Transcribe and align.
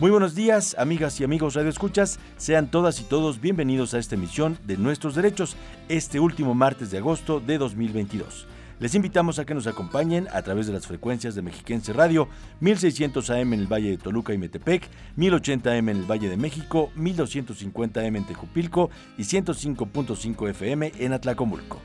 Muy 0.00 0.10
buenos 0.10 0.34
días, 0.34 0.74
amigas 0.78 1.20
y 1.20 1.24
amigos 1.24 1.52
Radio 1.52 1.68
Escuchas. 1.68 2.18
Sean 2.38 2.70
todas 2.70 2.98
y 3.00 3.04
todos 3.04 3.38
bienvenidos 3.38 3.92
a 3.92 3.98
esta 3.98 4.14
emisión 4.14 4.58
de 4.64 4.78
Nuestros 4.78 5.14
Derechos, 5.14 5.56
este 5.90 6.18
último 6.18 6.54
martes 6.54 6.90
de 6.90 6.96
agosto 6.96 7.38
de 7.38 7.58
2022. 7.58 8.46
Les 8.78 8.94
invitamos 8.94 9.38
a 9.38 9.44
que 9.44 9.52
nos 9.52 9.66
acompañen 9.66 10.26
a 10.32 10.40
través 10.40 10.66
de 10.66 10.72
las 10.72 10.86
frecuencias 10.86 11.34
de 11.34 11.42
Mexiquense 11.42 11.92
Radio, 11.92 12.28
1600 12.60 13.28
AM 13.28 13.52
en 13.52 13.60
el 13.60 13.66
Valle 13.70 13.90
de 13.90 13.98
Toluca 13.98 14.32
y 14.32 14.38
Metepec, 14.38 14.88
1080 15.16 15.70
AM 15.70 15.90
en 15.90 15.96
el 15.98 16.10
Valle 16.10 16.30
de 16.30 16.38
México, 16.38 16.90
1250 16.94 18.00
AM 18.00 18.16
en 18.16 18.24
Tejupilco 18.24 18.88
y 19.18 19.24
105.5 19.24 20.48
FM 20.48 20.92
en 20.98 21.12
Atlacomulco. 21.12 21.78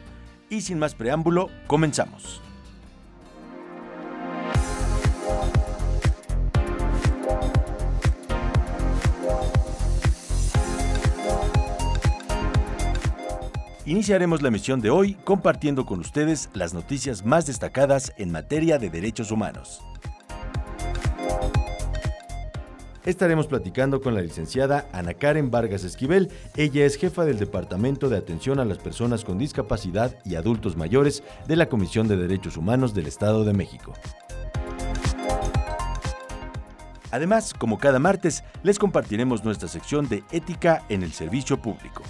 Y 0.50 0.62
sin 0.62 0.80
más 0.80 0.96
preámbulo, 0.96 1.50
comenzamos. 1.68 2.42
Iniciaremos 13.88 14.42
la 14.42 14.48
emisión 14.48 14.82
de 14.82 14.90
hoy 14.90 15.14
compartiendo 15.14 15.86
con 15.86 16.00
ustedes 16.00 16.50
las 16.54 16.74
noticias 16.74 17.24
más 17.24 17.46
destacadas 17.46 18.14
en 18.18 18.32
materia 18.32 18.80
de 18.80 18.90
derechos 18.90 19.30
humanos. 19.30 19.80
Estaremos 23.06 23.46
platicando 23.46 24.02
con 24.02 24.16
la 24.16 24.22
licenciada 24.22 24.90
Ana 24.92 25.14
Karen 25.14 25.52
Vargas 25.52 25.84
Esquivel. 25.84 26.32
Ella 26.56 26.84
es 26.84 26.98
jefa 26.98 27.26
del 27.26 27.38
Departamento 27.38 28.10
de 28.10 28.18
Atención 28.18 28.60
a 28.60 28.66
las 28.66 28.80
Personas 28.80 29.24
con 29.24 29.38
Discapacidad 29.38 30.18
y 30.26 30.34
Adultos 30.34 30.76
Mayores 30.76 31.22
de 31.48 31.56
la 31.56 31.70
Comisión 31.70 32.08
de 32.08 32.18
Derechos 32.18 32.58
Humanos 32.58 32.96
del 32.96 33.06
Estado 33.06 33.46
de 33.46 33.54
México. 33.54 33.94
Además, 37.12 37.54
como 37.54 37.78
cada 37.78 38.00
martes, 38.00 38.44
les 38.64 38.80
compartiremos 38.80 39.46
nuestra 39.46 39.68
sección 39.68 40.10
de 40.10 40.24
ética 40.32 40.84
en 40.90 41.04
el 41.04 41.14
servicio 41.14 41.62
público 41.62 42.02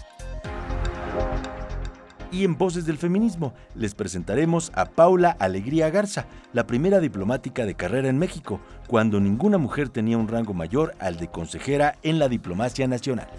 y 2.35 2.43
en 2.43 2.57
Voces 2.57 2.85
del 2.85 2.97
Feminismo 2.97 3.53
les 3.75 3.95
presentaremos 3.95 4.71
a 4.75 4.85
Paula 4.85 5.37
Alegría 5.39 5.89
Garza, 5.89 6.25
la 6.51 6.67
primera 6.67 6.99
diplomática 6.99 7.65
de 7.65 7.75
carrera 7.75 8.09
en 8.09 8.17
México, 8.17 8.59
cuando 8.87 9.21
ninguna 9.21 9.57
mujer 9.57 9.87
tenía 9.87 10.17
un 10.17 10.27
rango 10.27 10.53
mayor 10.53 10.95
al 10.99 11.15
de 11.15 11.29
consejera 11.29 11.97
en 12.03 12.19
la 12.19 12.27
diplomacia 12.27 12.87
nacional. 12.87 13.29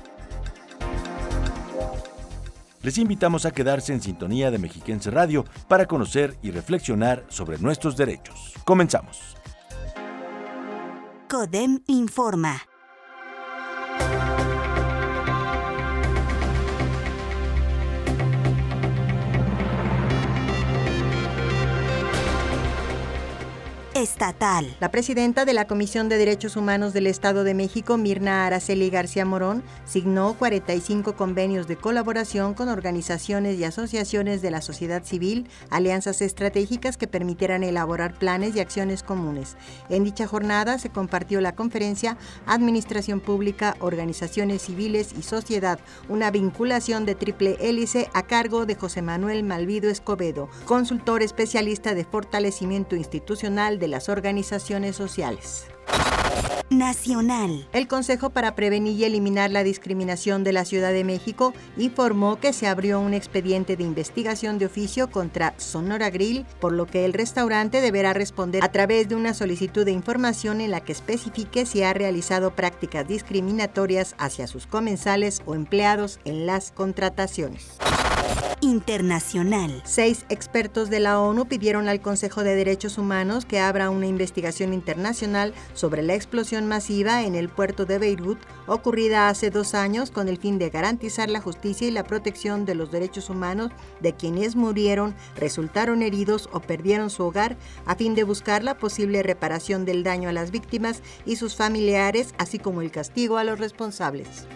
Les 2.82 2.96
invitamos 2.96 3.44
a 3.44 3.50
quedarse 3.50 3.92
en 3.92 4.00
sintonía 4.00 4.50
de 4.50 4.58
Mexiquense 4.58 5.10
Radio 5.10 5.44
para 5.68 5.86
conocer 5.86 6.36
y 6.40 6.50
reflexionar 6.50 7.24
sobre 7.28 7.58
nuestros 7.58 7.96
derechos. 7.96 8.54
Comenzamos. 8.64 9.36
CODEM 11.28 11.82
informa. 11.86 12.62
Estatal. 24.02 24.76
La 24.78 24.90
presidenta 24.90 25.46
de 25.46 25.54
la 25.54 25.66
Comisión 25.66 26.10
de 26.10 26.18
Derechos 26.18 26.56
Humanos 26.56 26.92
del 26.92 27.06
Estado 27.06 27.44
de 27.44 27.54
México, 27.54 27.96
Mirna 27.96 28.46
Araceli 28.46 28.90
García 28.90 29.24
Morón, 29.24 29.62
signó 29.86 30.34
45 30.34 31.16
convenios 31.16 31.66
de 31.66 31.76
colaboración 31.76 32.52
con 32.52 32.68
organizaciones 32.68 33.58
y 33.58 33.64
asociaciones 33.64 34.42
de 34.42 34.50
la 34.50 34.60
sociedad 34.60 35.02
civil, 35.02 35.48
alianzas 35.70 36.20
estratégicas 36.20 36.98
que 36.98 37.06
permitieran 37.06 37.62
elaborar 37.62 38.18
planes 38.18 38.54
y 38.54 38.60
acciones 38.60 39.02
comunes. 39.02 39.56
En 39.88 40.04
dicha 40.04 40.26
jornada 40.26 40.78
se 40.78 40.90
compartió 40.90 41.40
la 41.40 41.54
conferencia 41.54 42.18
Administración 42.46 43.20
Pública, 43.20 43.76
Organizaciones 43.80 44.62
Civiles 44.62 45.14
y 45.18 45.22
Sociedad, 45.22 45.78
una 46.10 46.30
vinculación 46.30 47.06
de 47.06 47.14
triple 47.14 47.56
hélice 47.60 48.10
a 48.12 48.24
cargo 48.24 48.66
de 48.66 48.74
José 48.74 49.00
Manuel 49.00 49.42
Malvido 49.42 49.88
Escobedo, 49.88 50.50
consultor 50.66 51.22
especialista 51.22 51.94
de 51.94 52.04
fortalecimiento 52.04 52.94
institucional 52.94 53.78
de 53.78 53.85
las 53.88 54.08
organizaciones 54.08 54.96
sociales. 54.96 55.66
Nacional. 56.70 57.68
El 57.72 57.86
Consejo 57.86 58.30
para 58.30 58.56
Prevenir 58.56 58.98
y 58.98 59.04
Eliminar 59.04 59.50
la 59.50 59.62
Discriminación 59.62 60.42
de 60.42 60.52
la 60.52 60.64
Ciudad 60.64 60.92
de 60.92 61.04
México 61.04 61.54
informó 61.76 62.40
que 62.40 62.52
se 62.52 62.66
abrió 62.66 62.98
un 62.98 63.14
expediente 63.14 63.76
de 63.76 63.84
investigación 63.84 64.58
de 64.58 64.66
oficio 64.66 65.08
contra 65.10 65.54
Sonora 65.58 66.10
Grill, 66.10 66.44
por 66.60 66.72
lo 66.72 66.86
que 66.86 67.04
el 67.04 67.12
restaurante 67.12 67.80
deberá 67.80 68.14
responder 68.14 68.64
a 68.64 68.72
través 68.72 69.08
de 69.08 69.14
una 69.14 69.32
solicitud 69.32 69.84
de 69.84 69.92
información 69.92 70.60
en 70.60 70.72
la 70.72 70.80
que 70.80 70.92
especifique 70.92 71.66
si 71.66 71.82
ha 71.82 71.92
realizado 71.92 72.56
prácticas 72.56 73.06
discriminatorias 73.06 74.16
hacia 74.18 74.48
sus 74.48 74.66
comensales 74.66 75.42
o 75.46 75.54
empleados 75.54 76.18
en 76.24 76.46
las 76.46 76.72
contrataciones 76.72 77.78
internacional. 78.60 79.82
Seis 79.84 80.26
expertos 80.28 80.90
de 80.90 81.00
la 81.00 81.20
ONU 81.20 81.46
pidieron 81.46 81.88
al 81.88 82.00
Consejo 82.00 82.42
de 82.42 82.54
Derechos 82.54 82.98
Humanos 82.98 83.44
que 83.44 83.60
abra 83.60 83.90
una 83.90 84.06
investigación 84.06 84.72
internacional 84.72 85.54
sobre 85.74 86.02
la 86.02 86.14
explosión 86.14 86.66
masiva 86.66 87.24
en 87.24 87.34
el 87.34 87.48
puerto 87.48 87.84
de 87.84 87.98
Beirut 87.98 88.38
ocurrida 88.66 89.28
hace 89.28 89.50
dos 89.50 89.74
años 89.74 90.10
con 90.10 90.28
el 90.28 90.38
fin 90.38 90.58
de 90.58 90.70
garantizar 90.70 91.30
la 91.30 91.40
justicia 91.40 91.86
y 91.86 91.90
la 91.90 92.04
protección 92.04 92.64
de 92.64 92.74
los 92.74 92.90
derechos 92.90 93.30
humanos 93.30 93.70
de 94.00 94.14
quienes 94.14 94.56
murieron, 94.56 95.14
resultaron 95.36 96.02
heridos 96.02 96.48
o 96.52 96.60
perdieron 96.60 97.10
su 97.10 97.24
hogar 97.24 97.56
a 97.84 97.94
fin 97.94 98.14
de 98.14 98.24
buscar 98.24 98.64
la 98.64 98.78
posible 98.78 99.22
reparación 99.22 99.84
del 99.84 100.02
daño 100.02 100.28
a 100.28 100.32
las 100.32 100.50
víctimas 100.50 101.02
y 101.24 101.36
sus 101.36 101.56
familiares, 101.56 102.34
así 102.38 102.58
como 102.58 102.82
el 102.82 102.90
castigo 102.90 103.38
a 103.38 103.44
los 103.44 103.58
responsables. 103.58 104.46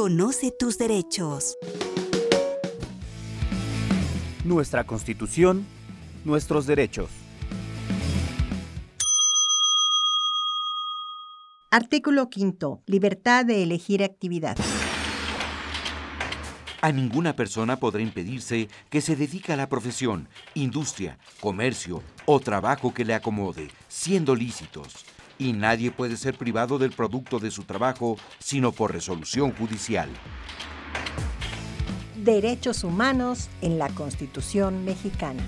Conoce 0.00 0.50
tus 0.50 0.78
derechos. 0.78 1.58
Nuestra 4.46 4.84
Constitución, 4.84 5.66
nuestros 6.24 6.66
derechos. 6.66 7.10
Artículo 11.70 12.30
5. 12.32 12.80
Libertad 12.86 13.44
de 13.44 13.62
elegir 13.62 14.02
actividad. 14.02 14.56
A 16.80 16.92
ninguna 16.92 17.36
persona 17.36 17.76
podrá 17.76 18.00
impedirse 18.00 18.70
que 18.88 19.02
se 19.02 19.16
dedique 19.16 19.52
a 19.52 19.56
la 19.56 19.68
profesión, 19.68 20.30
industria, 20.54 21.18
comercio 21.40 22.02
o 22.24 22.40
trabajo 22.40 22.94
que 22.94 23.04
le 23.04 23.12
acomode, 23.12 23.68
siendo 23.88 24.34
lícitos 24.34 25.04
y 25.40 25.54
nadie 25.54 25.90
puede 25.90 26.16
ser 26.16 26.36
privado 26.36 26.78
del 26.78 26.92
producto 26.92 27.40
de 27.40 27.50
su 27.50 27.64
trabajo 27.64 28.16
sino 28.38 28.70
por 28.70 28.92
resolución 28.92 29.52
judicial. 29.52 30.08
Derechos 32.14 32.84
humanos 32.84 33.48
en 33.62 33.78
la 33.78 33.88
Constitución 33.88 34.84
mexicana. 34.84 35.42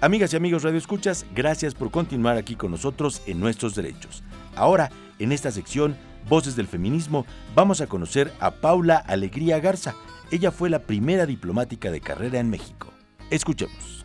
Amigas 0.00 0.32
y 0.32 0.36
amigos 0.36 0.62
Radio 0.62 0.78
Escuchas, 0.78 1.26
gracias 1.34 1.74
por 1.74 1.90
continuar 1.90 2.36
aquí 2.36 2.54
con 2.54 2.70
nosotros 2.70 3.22
en 3.26 3.40
Nuestros 3.40 3.74
Derechos. 3.74 4.22
Ahora, 4.54 4.90
en 5.18 5.32
esta 5.32 5.50
sección, 5.50 5.96
Voces 6.28 6.56
del 6.56 6.68
Feminismo, 6.68 7.26
vamos 7.54 7.80
a 7.80 7.86
conocer 7.86 8.32
a 8.38 8.50
Paula 8.50 8.96
Alegría 8.96 9.58
Garza. 9.60 9.94
Ella 10.30 10.50
fue 10.50 10.70
la 10.70 10.80
primera 10.80 11.26
diplomática 11.26 11.90
de 11.90 12.00
carrera 12.00 12.38
en 12.38 12.50
México. 12.50 12.92
Escuchemos 13.30 14.03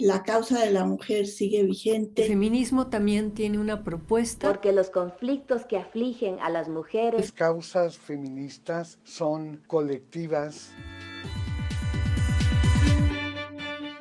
la 0.00 0.22
causa 0.22 0.60
de 0.60 0.70
la 0.70 0.84
mujer 0.84 1.26
sigue 1.26 1.62
vigente. 1.62 2.22
El 2.22 2.28
feminismo 2.28 2.88
también 2.88 3.32
tiene 3.32 3.58
una 3.58 3.84
propuesta. 3.84 4.48
Porque 4.48 4.72
los 4.72 4.90
conflictos 4.90 5.66
que 5.66 5.76
afligen 5.76 6.38
a 6.40 6.48
las 6.48 6.68
mujeres. 6.68 7.20
Las 7.20 7.32
causas 7.32 7.98
feministas 7.98 8.98
son 9.04 9.62
colectivas. 9.66 10.70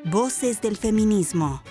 Voces 0.06 0.62
del 0.62 0.78
feminismo. 0.78 1.62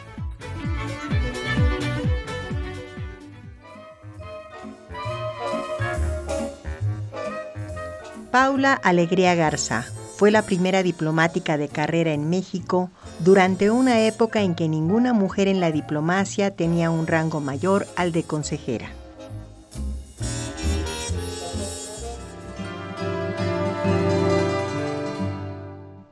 Paula 8.30 8.74
Alegría 8.74 9.34
Garza 9.34 9.86
Fue 10.16 10.30
la 10.30 10.42
primera 10.42 10.82
diplomática 10.82 11.56
de 11.56 11.68
carrera 11.68 12.12
en 12.12 12.28
México 12.28 12.90
durante 13.20 13.70
una 13.70 14.00
época 14.00 14.42
en 14.42 14.54
que 14.54 14.68
ninguna 14.68 15.12
mujer 15.12 15.48
en 15.48 15.60
la 15.60 15.72
diplomacia 15.72 16.50
tenía 16.50 16.90
un 16.90 17.06
rango 17.06 17.40
mayor 17.40 17.86
al 17.96 18.12
de 18.12 18.22
consejera. 18.22 18.90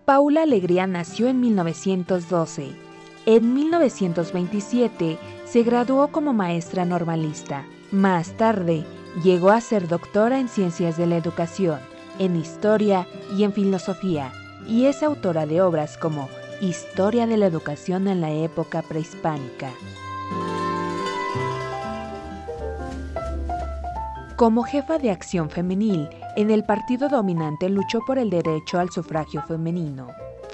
Paula 0.04 0.42
Alegría 0.42 0.86
nació 0.86 1.26
en 1.26 1.40
1912. 1.40 2.70
En 3.26 3.54
1927 3.54 5.18
se 5.44 5.62
graduó 5.64 6.08
como 6.08 6.32
maestra 6.32 6.84
normalista. 6.84 7.64
Más 7.90 8.30
tarde, 8.36 8.84
llegó 9.24 9.50
a 9.50 9.60
ser 9.60 9.88
doctora 9.88 10.38
en 10.38 10.48
Ciencias 10.48 10.96
de 10.96 11.06
la 11.06 11.16
Educación, 11.16 11.80
en 12.20 12.36
Historia 12.36 13.06
y 13.36 13.42
en 13.42 13.52
Filosofía, 13.52 14.32
y 14.68 14.86
es 14.86 15.02
autora 15.02 15.44
de 15.44 15.60
obras 15.60 15.96
como 15.96 16.28
Historia 16.62 17.26
de 17.26 17.36
la 17.36 17.44
Educación 17.44 18.08
en 18.08 18.22
la 18.22 18.30
época 18.30 18.80
prehispánica. 18.80 19.70
Como 24.36 24.62
jefa 24.62 24.96
de 24.96 25.10
acción 25.10 25.50
femenil, 25.50 26.08
en 26.34 26.50
el 26.50 26.64
partido 26.64 27.10
dominante 27.10 27.68
luchó 27.68 28.00
por 28.06 28.18
el 28.18 28.30
derecho 28.30 28.78
al 28.78 28.88
sufragio 28.88 29.42
femenino. 29.42 30.08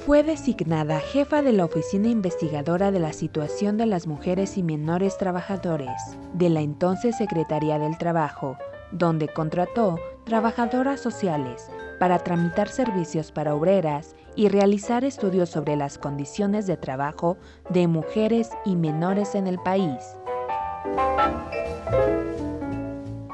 Fue 0.05 0.25
designada 0.25 0.99
jefa 0.99 1.41
de 1.41 1.53
la 1.53 1.67
Oficina 1.67 2.09
Investigadora 2.09 2.91
de 2.91 2.99
la 2.99 3.13
Situación 3.13 3.77
de 3.77 3.87
las 3.87 4.09
Mujeres 4.09 4.59
y 4.59 4.65
Menores 4.65 5.17
Trabajadores 5.19 6.03
de 6.35 6.49
la 6.49 6.63
entonces 6.63 7.17
Secretaría 7.17 7.79
del 7.79 7.97
Trabajo, 7.97 8.57
donde 8.91 9.29
contrató 9.29 10.01
trabajadoras 10.25 11.01
sociales 11.01 11.71
para 11.99 12.19
tramitar 12.19 12.69
servicios 12.69 13.33
para 13.33 13.55
obreras 13.55 14.17
y 14.35 14.49
realizar 14.49 15.05
estudios 15.05 15.51
sobre 15.51 15.77
las 15.77 15.99
condiciones 15.99 16.67
de 16.67 16.77
trabajo 16.77 17.37
de 17.71 17.87
mujeres 17.87 18.51
y 18.65 18.77
menores 18.77 19.35
en 19.35 19.47
el 19.47 19.59
país. 19.59 20.17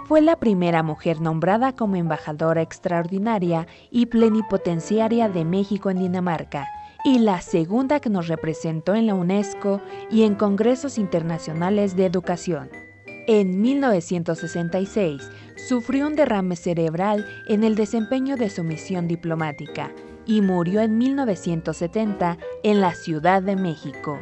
Fue 0.06 0.22
la 0.22 0.36
primera 0.36 0.82
mujer 0.82 1.20
nombrada 1.20 1.74
como 1.74 1.96
embajadora 1.96 2.62
extraordinaria 2.62 3.66
y 3.90 4.06
plenipotenciaria 4.06 5.28
de 5.28 5.44
México 5.44 5.90
en 5.90 5.98
Dinamarca 5.98 6.66
y 7.04 7.18
la 7.18 7.40
segunda 7.42 8.00
que 8.00 8.10
nos 8.10 8.26
representó 8.26 8.94
en 8.94 9.06
la 9.06 9.14
UNESCO 9.14 9.80
y 10.10 10.22
en 10.22 10.34
congresos 10.34 10.98
internacionales 10.98 11.94
de 11.94 12.06
educación. 12.06 12.70
En 13.26 13.60
1966 13.60 15.30
sufrió 15.58 16.06
un 16.06 16.14
derrame 16.14 16.56
cerebral 16.56 17.26
en 17.46 17.64
el 17.64 17.74
desempeño 17.74 18.36
de 18.36 18.48
su 18.48 18.64
misión 18.64 19.08
diplomática 19.08 19.92
y 20.24 20.40
murió 20.40 20.80
en 20.80 20.98
1970 20.98 22.38
en 22.62 22.80
la 22.80 22.94
Ciudad 22.94 23.42
de 23.42 23.56
México. 23.56 24.18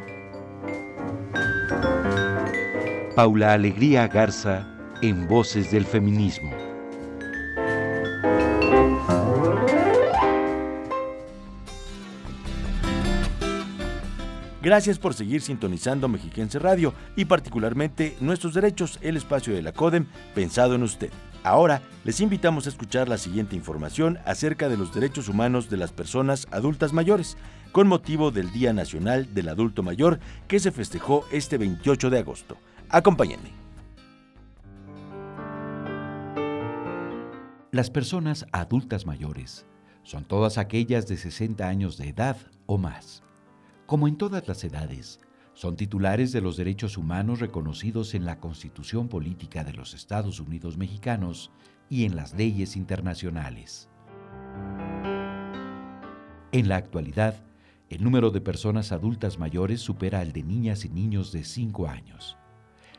Paula 3.15 3.53
Alegría 3.53 4.07
Garza 4.07 4.67
en 5.01 5.27
Voces 5.27 5.71
del 5.71 5.85
Feminismo. 5.85 6.51
Gracias 14.67 14.99
por 14.99 15.13
seguir 15.13 15.41
sintonizando 15.41 16.09
Mexiquense 16.09 16.59
Radio 16.59 16.93
y 17.15 17.23
particularmente 17.23 18.17
Nuestros 18.19 18.53
Derechos, 18.53 18.99
el 19.01 19.15
espacio 19.15 19.53
de 19.53 19.61
la 19.61 19.71
CODEM 19.71 20.07
pensado 20.35 20.75
en 20.75 20.83
usted. 20.83 21.09
Ahora 21.43 21.81
les 22.03 22.19
invitamos 22.21 22.65
a 22.65 22.69
escuchar 22.69 23.07
la 23.07 23.17
siguiente 23.17 23.55
información 23.55 24.19
acerca 24.25 24.69
de 24.69 24.77
los 24.77 24.93
derechos 24.93 25.29
humanos 25.29 25.69
de 25.69 25.77
las 25.77 25.91
personas 25.91 26.47
adultas 26.51 26.93
mayores, 26.93 27.37
con 27.71 27.87
motivo 27.87 28.31
del 28.31 28.51
Día 28.51 28.73
Nacional 28.73 29.33
del 29.33 29.49
Adulto 29.49 29.83
Mayor 29.83 30.19
que 30.47 30.59
se 30.59 30.71
festejó 30.71 31.25
este 31.31 31.57
28 31.57 32.09
de 32.09 32.19
agosto. 32.19 32.57
Acompáñenme. 32.89 33.51
Las 37.71 37.89
personas 37.89 38.45
adultas 38.53 39.05
mayores 39.05 39.65
son 40.03 40.23
todas 40.23 40.57
aquellas 40.57 41.05
de 41.07 41.17
60 41.17 41.67
años 41.67 41.97
de 41.97 42.09
edad 42.09 42.37
o 42.65 42.77
más. 42.77 43.23
Como 43.85 44.07
en 44.07 44.17
todas 44.17 44.47
las 44.47 44.63
edades, 44.63 45.19
son 45.57 45.75
titulares 45.75 46.31
de 46.31 46.39
los 46.39 46.55
derechos 46.55 46.99
humanos 46.99 47.39
reconocidos 47.39 48.13
en 48.13 48.25
la 48.25 48.39
Constitución 48.39 49.07
Política 49.07 49.63
de 49.63 49.73
los 49.73 49.95
Estados 49.95 50.39
Unidos 50.39 50.77
Mexicanos 50.77 51.49
y 51.89 52.05
en 52.05 52.15
las 52.15 52.35
leyes 52.35 52.75
internacionales. 52.75 53.89
En 56.51 56.69
la 56.69 56.75
actualidad, 56.75 57.43
el 57.89 58.03
número 58.03 58.29
de 58.29 58.39
personas 58.39 58.91
adultas 58.91 59.39
mayores 59.39 59.81
supera 59.81 60.19
al 60.19 60.31
de 60.31 60.43
niñas 60.43 60.85
y 60.85 60.89
niños 60.89 61.31
de 61.31 61.43
5 61.43 61.87
años. 61.87 62.37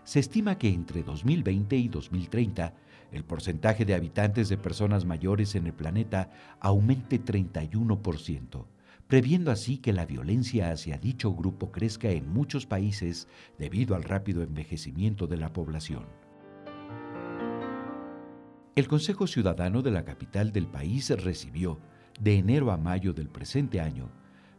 Se 0.02 0.18
estima 0.18 0.58
que 0.58 0.70
entre 0.70 1.04
2020 1.04 1.76
y 1.76 1.86
2030 1.86 2.74
el 3.12 3.22
porcentaje 3.22 3.84
de 3.84 3.94
habitantes 3.94 4.48
de 4.48 4.58
personas 4.58 5.04
mayores 5.04 5.54
en 5.54 5.66
el 5.66 5.74
planeta 5.74 6.32
aumente 6.58 7.22
31%, 7.22 8.66
previendo 9.08 9.50
así 9.50 9.78
que 9.78 9.94
la 9.94 10.04
violencia 10.04 10.70
hacia 10.70 10.98
dicho 10.98 11.34
grupo 11.34 11.72
crezca 11.72 12.10
en 12.10 12.28
muchos 12.28 12.66
países 12.66 13.26
debido 13.58 13.96
al 13.96 14.04
rápido 14.04 14.42
envejecimiento 14.42 15.26
de 15.26 15.38
la 15.38 15.52
población. 15.52 16.04
El 18.76 18.86
Consejo 18.86 19.26
Ciudadano 19.26 19.82
de 19.82 19.90
la 19.90 20.04
capital 20.04 20.52
del 20.52 20.68
país 20.68 21.10
recibió, 21.24 21.80
de 22.20 22.36
enero 22.36 22.70
a 22.70 22.76
mayo 22.76 23.12
del 23.12 23.28
presente 23.28 23.80
año, 23.80 24.10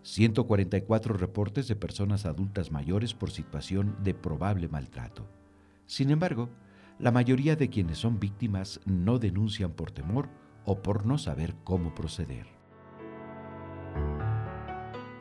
144 0.01 1.13
reportes 1.13 1.67
de 1.67 1.75
personas 1.75 2.25
adultas 2.25 2.71
mayores 2.71 3.13
por 3.13 3.31
situación 3.31 3.95
de 4.03 4.13
probable 4.13 4.67
maltrato. 4.67 5.29
Sin 5.85 6.09
embargo, 6.09 6.49
la 6.97 7.11
mayoría 7.11 7.55
de 7.55 7.69
quienes 7.69 7.99
son 7.99 8.19
víctimas 8.19 8.81
no 8.85 9.19
denuncian 9.19 9.71
por 9.71 9.91
temor 9.91 10.27
o 10.65 10.81
por 10.81 11.05
no 11.05 11.17
saber 11.17 11.55
cómo 11.63 11.93
proceder. 11.93 12.58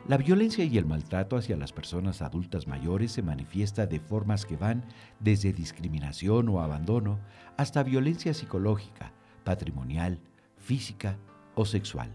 La 0.09 0.17
violencia 0.17 0.65
y 0.65 0.75
el 0.79 0.87
maltrato 0.87 1.37
hacia 1.37 1.55
las 1.55 1.71
personas 1.71 2.23
adultas 2.23 2.65
mayores 2.65 3.11
se 3.11 3.21
manifiesta 3.21 3.85
de 3.85 3.99
formas 3.99 4.43
que 4.43 4.57
van 4.57 4.83
desde 5.19 5.53
discriminación 5.53 6.49
o 6.49 6.61
abandono 6.61 7.19
hasta 7.57 7.83
violencia 7.83 8.33
psicológica, 8.33 9.13
patrimonial, 9.43 10.19
física 10.57 11.19
o 11.53 11.63
sexual, 11.63 12.09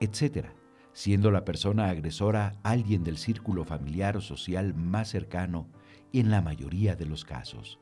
etc., 0.00 0.48
siendo 0.92 1.30
la 1.30 1.46
persona 1.46 1.88
agresora 1.88 2.56
alguien 2.62 3.04
del 3.04 3.16
círculo 3.16 3.64
familiar 3.64 4.18
o 4.18 4.20
social 4.20 4.74
más 4.74 5.08
cercano 5.08 5.66
en 6.12 6.30
la 6.30 6.42
mayoría 6.42 6.94
de 6.94 7.06
los 7.06 7.24
casos. 7.24 7.78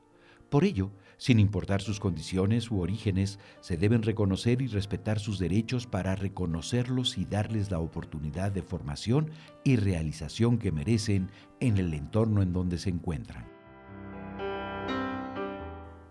Por 0.51 0.65
ello, 0.65 0.91
sin 1.19 1.41
importar 1.41 1.83
sus 1.83 2.01
condiciones 2.01 2.71
u 2.71 2.81
orígenes, 2.81 3.39
se 3.61 3.77
deben 3.77 4.03
reconocer 4.03 4.63
y 4.63 4.67
respetar 4.67 5.19
sus 5.19 5.39
derechos 5.39 5.87
para 5.87 6.17
reconocerlos 6.17 7.19
y 7.19 7.27
darles 7.27 7.71
la 7.71 7.81
oportunidad 7.81 8.53
de 8.53 8.63
formación 8.63 9.31
y 9.65 9.77
realización 9.77 10.59
que 10.59 10.73
merecen 10.73 11.31
en 11.61 11.77
el 11.77 11.93
entorno 11.93 12.41
en 12.41 12.53
donde 12.53 12.79
se 12.79 12.89
encuentran. 12.89 13.47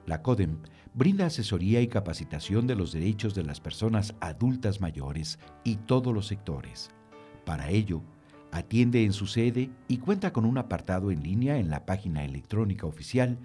La 0.05 0.21
CODEM 0.21 0.59
brinda 0.93 1.25
asesoría 1.25 1.81
y 1.81 1.87
capacitación 1.87 2.67
de 2.67 2.75
los 2.75 2.91
derechos 2.91 3.33
de 3.33 3.43
las 3.43 3.59
personas 3.59 4.13
adultas 4.19 4.81
mayores 4.81 5.39
y 5.63 5.77
todos 5.77 6.13
los 6.13 6.27
sectores. 6.27 6.91
Para 7.43 7.71
ello, 7.71 8.03
atiende 8.51 9.03
en 9.03 9.13
su 9.13 9.27
sede 9.27 9.69
y 9.87 9.97
cuenta 9.97 10.31
con 10.31 10.45
un 10.45 10.57
apartado 10.57 11.11
en 11.11 11.23
línea 11.23 11.57
en 11.57 11.69
la 11.69 11.85
página 11.85 12.23
electrónica 12.23 12.85
oficial 12.85 13.37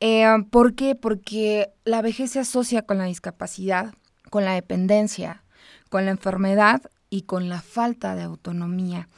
Em, 0.00 0.44
¿Por 0.44 0.74
qué? 0.74 0.94
Porque 0.94 1.72
la 1.84 2.02
vejez 2.02 2.32
se 2.32 2.40
asocia 2.40 2.82
con 2.82 2.98
la 2.98 3.04
discapacidad, 3.04 3.94
con 4.30 4.44
la 4.44 4.54
dependencia, 4.54 5.42
con 5.90 6.04
la 6.04 6.12
enfermedad 6.12 6.82
y 7.10 7.22
con 7.22 7.48
la 7.48 7.60
falta 7.60 8.14
de 8.14 8.22
autonomía. 8.22 9.08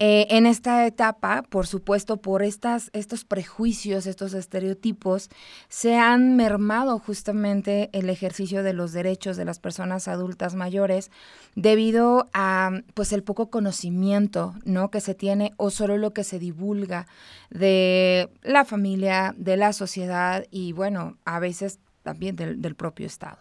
Eh, 0.00 0.28
en 0.30 0.46
esta 0.46 0.86
etapa, 0.86 1.42
por 1.42 1.66
supuesto, 1.66 2.18
por 2.18 2.44
estas, 2.44 2.88
estos 2.92 3.24
prejuicios, 3.24 4.06
estos 4.06 4.32
estereotipos, 4.32 5.28
se 5.68 5.96
han 5.96 6.36
mermado 6.36 7.00
justamente 7.00 7.90
el 7.92 8.08
ejercicio 8.08 8.62
de 8.62 8.74
los 8.74 8.92
derechos 8.92 9.36
de 9.36 9.44
las 9.44 9.58
personas 9.58 10.06
adultas 10.06 10.54
mayores 10.54 11.10
debido 11.56 12.28
a 12.32 12.70
pues 12.94 13.12
el 13.12 13.24
poco 13.24 13.50
conocimiento 13.50 14.54
¿no? 14.64 14.90
que 14.90 15.00
se 15.00 15.14
tiene 15.16 15.52
o 15.56 15.70
solo 15.70 15.98
lo 15.98 16.12
que 16.12 16.22
se 16.22 16.38
divulga 16.38 17.08
de 17.50 18.30
la 18.42 18.64
familia, 18.64 19.34
de 19.36 19.56
la 19.56 19.72
sociedad 19.72 20.44
y 20.52 20.72
bueno, 20.72 21.16
a 21.24 21.40
veces 21.40 21.80
también 22.02 22.36
del, 22.36 22.74
propio 22.76 23.06
Estado. 23.06 23.38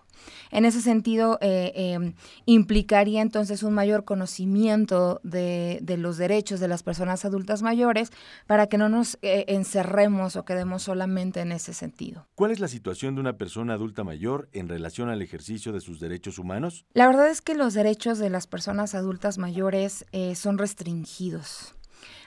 En 0.51 0.65
ese 0.65 0.81
sentido, 0.81 1.37
eh, 1.41 1.71
em, 1.75 2.13
implicaría 2.45 3.21
entonces 3.21 3.63
un 3.63 3.73
mayor 3.73 4.05
conocimiento 4.05 5.19
de, 5.23 5.81
los 5.97 6.17
derechos 6.17 6.59
de 6.59 6.67
las 6.67 6.83
personas 6.83 7.25
adultas 7.25 7.61
mayores 7.61 8.11
para 8.45 8.67
que 8.67 8.77
no 8.77 8.89
nos 8.89 9.17
eh, 9.21 9.45
encerremos 9.47 10.35
o 10.35 10.45
quedemos 10.45 10.83
solamente 10.83 11.41
en 11.41 11.51
ese 11.51 11.73
sentido. 11.73 12.27
¿Cuál 12.35 12.51
es 12.51 12.59
la 12.59 12.67
situación 12.67 13.15
de 13.15 13.21
una 13.21 13.37
persona 13.37 13.73
adulta 13.73 14.03
mayor 14.03 14.49
en 14.53 14.69
relación 14.69 15.09
al 15.09 15.21
ejercicio 15.21 15.71
de 15.71 15.81
sus 15.81 15.99
derechos 15.99 16.39
humanos? 16.39 16.85
La 16.93 17.07
verdad 17.07 17.29
es 17.29 17.41
que 17.41 17.55
los 17.55 17.73
derechos 17.73 18.19
de 18.19 18.29
las 18.29 18.47
personas 18.47 18.95
adultas 18.95 19.37
mayores 19.37 20.05
eh, 20.11 20.35
son 20.35 20.57
restringidos. 20.57 21.75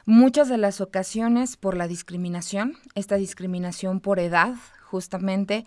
Muchas 0.07 0.49
de 0.49 0.59
las 0.59 0.81
ocasiones 0.81 1.57
por 1.57 1.77
la 1.77 1.87
discriminación, 1.87 2.75
esta 2.95 3.17
discriminación 3.17 4.01
por 4.01 4.19
edad 4.19 4.55
justamente, 4.91 5.65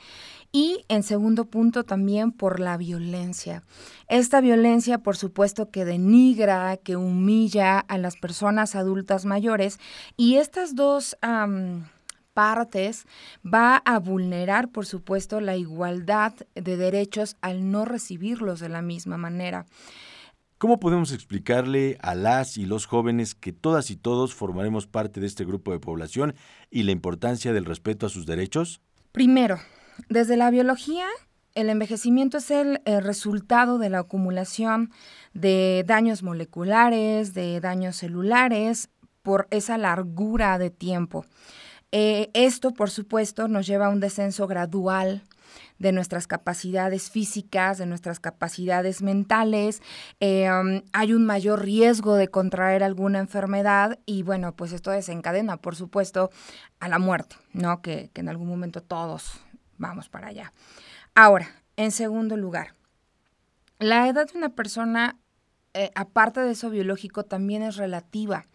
y 0.52 0.86
en 0.90 1.04
segundo 1.04 1.46
punto 1.46 1.84
también 1.84 2.32
por 2.32 2.60
la 2.60 2.78
violencia. 2.78 3.64
Esta 4.08 4.42
violencia, 4.42 4.98
por 4.98 5.16
supuesto, 5.16 5.72
que 5.72 5.86
denigra, 5.86 6.78
que 6.78 6.96
humilla 6.96 7.80
a 7.80 7.98
las 7.98 8.18
personas 8.18 8.76
adultas 8.76 9.26
mayores 9.26 9.80
y 10.18 10.36
estas 10.36 10.76
dos... 10.76 11.16
partes 12.34 13.06
va 13.46 13.78
a 13.86 14.00
vulnerar, 14.00 14.72
por 14.72 14.88
supuesto, 14.88 15.40
la 15.40 15.56
igualdad 15.56 16.34
de 16.56 16.78
derechos 16.78 17.36
al 17.42 17.70
no 17.70 17.86
recibirlos 17.86 18.60
de 18.60 18.70
la 18.70 18.82
misma 18.82 19.18
manera. 19.18 19.68
¿Cómo 20.58 20.80
podemos 20.80 21.12
explicarle 21.12 21.98
a 22.02 22.16
las 22.16 22.58
y 22.58 22.66
los 22.66 22.88
jóvenes 22.88 23.36
que 23.36 23.54
todas 23.54 23.92
y 23.92 23.98
todos 23.98 24.34
formaremos 24.34 24.88
parte 24.88 25.20
de 25.20 25.28
este 25.28 25.46
grupo 25.46 25.74
de 25.74 25.80
población 25.80 26.34
y 26.72 26.84
la 26.84 26.92
importancia 26.92 27.54
del 27.54 27.66
respeto 27.66 28.08
a 28.08 28.10
sus 28.10 28.26
derechos? 28.26 28.82
Primero, 29.14 29.60
desde 30.10 30.38
la 30.38 30.50
biología, 30.50 31.06
el 31.54 31.70
envejecimiento 31.70 32.40
es 32.40 32.50
el, 32.50 32.82
resultado 32.84 33.78
de 33.78 33.92
la 33.92 34.00
acumulación 34.00 34.90
de 35.36 35.84
daños 35.86 36.24
moleculares, 36.24 37.36
de 37.36 37.62
daños 37.62 37.98
celulares, 37.98 38.90
por 39.22 39.48
esa 39.52 39.78
largura 39.78 40.58
de 40.58 40.72
tiempo. 40.72 41.28
Eh, 41.92 42.32
esto, 42.34 42.72
por 42.72 42.90
supuesto, 42.90 43.48
nos 43.48 43.68
lleva 43.68 43.86
a 43.86 43.90
un 43.90 44.00
descenso 44.00 44.48
gradual 44.48 45.22
de 45.80 45.92
nuestras 45.92 46.28
capacidades 46.28 47.10
físicas, 47.10 47.78
de 47.78 47.86
nuestras 47.86 48.20
capacidades 48.20 49.02
mentales, 49.02 49.82
eh, 50.20 50.50
um, 50.52 50.82
hay 50.94 51.14
un 51.14 51.26
mayor 51.26 51.64
riesgo 51.64 52.16
de 52.16 52.28
contraer 52.28 52.84
alguna 52.84 53.20
enfermedad 53.20 54.00
y 54.06 54.24
bueno, 54.24 54.56
pues 54.56 54.72
esto 54.74 54.92
desencadena, 54.92 55.58
por 55.58 55.76
supuesto, 55.76 56.30
a 56.80 56.88
la 56.88 57.00
muerte, 57.00 57.36
¿no? 57.54 57.82
Que, 57.82 58.12
en 58.14 58.30
algún 58.30 58.48
momento 58.48 58.82
todos 58.82 59.42
vamos 59.78 60.10
para 60.10 60.28
allá. 60.28 60.54
Ahora, 61.16 61.48
en 61.76 61.92
segundo 61.92 62.38
lugar, 62.38 62.76
la 63.80 64.08
edad 64.08 64.32
de 64.32 64.38
una 64.38 64.50
persona, 64.50 65.18
eh, 65.74 65.92
aparte 65.96 66.40
de 66.42 66.52
eso 66.52 66.70
biológico, 66.70 67.24
también 67.26 67.64
es 67.64 67.76
relativa. 67.76 68.46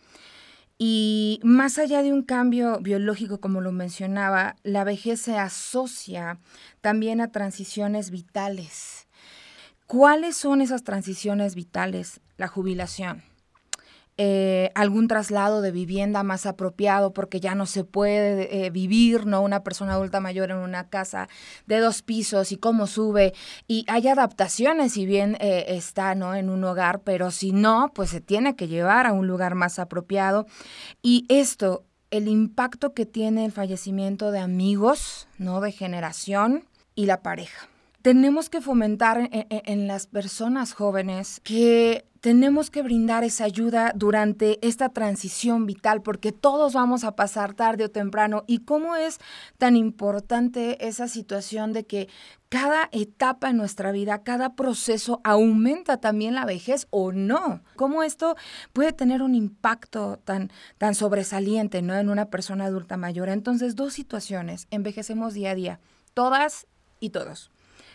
Y 0.78 1.40
más 1.42 1.76
allá 1.78 2.02
de 2.04 2.12
un 2.12 2.23
cambio 2.23 2.78
biológico, 2.78 3.40
como 3.40 3.61
lo 3.61 3.73
mencionaba, 3.73 4.54
la 4.62 4.85
vejez 4.85 5.20
se 5.20 5.37
asocia 5.37 6.38
también 6.80 7.20
a 7.20 7.32
transiciones 7.32 8.12
vitales. 8.12 9.08
¿Cuáles 9.87 10.37
son 10.37 10.61
esas 10.61 10.85
transiciones 10.85 11.56
vitales? 11.56 12.20
La 12.37 12.47
jubilación, 12.47 13.25
eh, 14.21 14.73
algún 14.75 15.07
traslado 15.07 15.61
de 15.63 15.71
vivienda 15.71 16.25
más 16.25 16.45
apropiado 16.45 17.13
porque 17.13 17.39
ya 17.39 17.55
no 17.55 17.67
se 17.67 17.85
puede 17.85 18.67
eh, 18.67 18.71
vivir, 18.71 19.27
¿no? 19.27 19.43
Una 19.43 19.63
persona 19.63 19.93
adulta 19.93 20.19
mayor 20.19 20.51
en 20.51 20.57
una 20.57 20.89
casa 20.89 21.29
de 21.67 21.79
dos 21.79 22.03
pisos 22.03 22.51
y 22.51 22.57
cómo 22.57 22.89
sube. 22.89 23.33
Y 23.69 23.85
hay 23.87 24.09
adaptaciones, 24.09 24.95
si 24.95 25.07
bien 25.07 25.37
eh, 25.39 25.67
está, 25.69 26.17
¿no? 26.17 26.35
En 26.35 26.51
un 26.51 26.65
hogar, 26.65 27.03
pero 27.03 27.31
si 27.31 27.53
no, 27.53 27.93
pues 27.95 28.11
se 28.11 28.21
tiene 28.21 28.57
que 28.57 28.67
llevar 28.67 29.07
a 29.07 29.13
un 29.13 29.29
lugar 29.29 29.55
más 29.55 29.79
apropiado. 29.79 30.47
Y 31.01 31.25
esto, 31.29 31.85
el 32.11 32.27
impacto 32.27 32.95
que 32.95 33.07
tiene 33.07 33.45
el 33.45 33.53
fallecimiento 33.53 34.33
de 34.33 34.41
amigos, 34.41 35.29
¿no? 35.39 35.61
De 35.61 35.71
generación 35.71 36.65
y 36.97 37.07
la 37.07 37.23
pareja 37.23 37.69
tenemos 38.09 38.49
que 38.49 38.62
fomentar 38.62 39.29
en, 39.31 39.87
las 39.87 40.07
personas 40.07 40.73
jóvenes 40.73 41.43
que 41.45 42.07
tenemos 42.23 42.71
que 42.71 42.81
brindar 42.81 43.23
esa 43.23 43.45
ayuda 43.45 43.93
durante 43.95 44.67
esta 44.67 44.88
transición 44.88 45.67
vital, 45.67 46.00
porque 46.00 46.33
todos 46.33 46.73
vamos 46.73 47.05
a 47.05 47.17
pasar 47.17 47.53
tarde 47.53 47.85
o 47.85 47.91
temprano. 47.91 48.45
¿Y 48.47 48.61
cómo 48.61 48.97
es 48.97 49.19
tan 49.59 49.77
importante 49.77 50.88
esa 50.88 51.07
situación 51.07 51.75
de 51.75 51.85
que 51.85 52.09
cada 52.49 52.88
etapa 52.93 53.50
en 53.50 53.59
nuestra 53.59 53.93
vida, 53.93 54.23
cada 54.23 54.55
proceso 54.55 55.21
aumenta 55.23 55.99
también 55.99 56.35
la 56.35 56.47
vejez 56.47 56.87
o 56.88 57.12
no? 57.12 57.61
¿Cómo 57.77 58.03
esto 58.03 58.37
puede 58.73 58.95
tener 58.95 59.21
un 59.21 59.35
impacto 59.35 60.19
tan, 60.25 60.50
tan 60.79 60.95
sobresaliente 60.95 61.83
¿no? 61.83 61.95
en 61.95 62.09
una 62.09 62.31
persona 62.31 62.65
adulta 62.65 62.97
mayor? 62.97 63.29
Entonces, 63.29 63.77
dos 63.77 63.93
situaciones, 63.93 64.67
envejecemos 64.71 65.35
día 65.35 65.50
a 65.50 65.55
día, 65.55 65.81
todas 66.15 66.67
y 67.00 67.11
todos. 67.11 67.50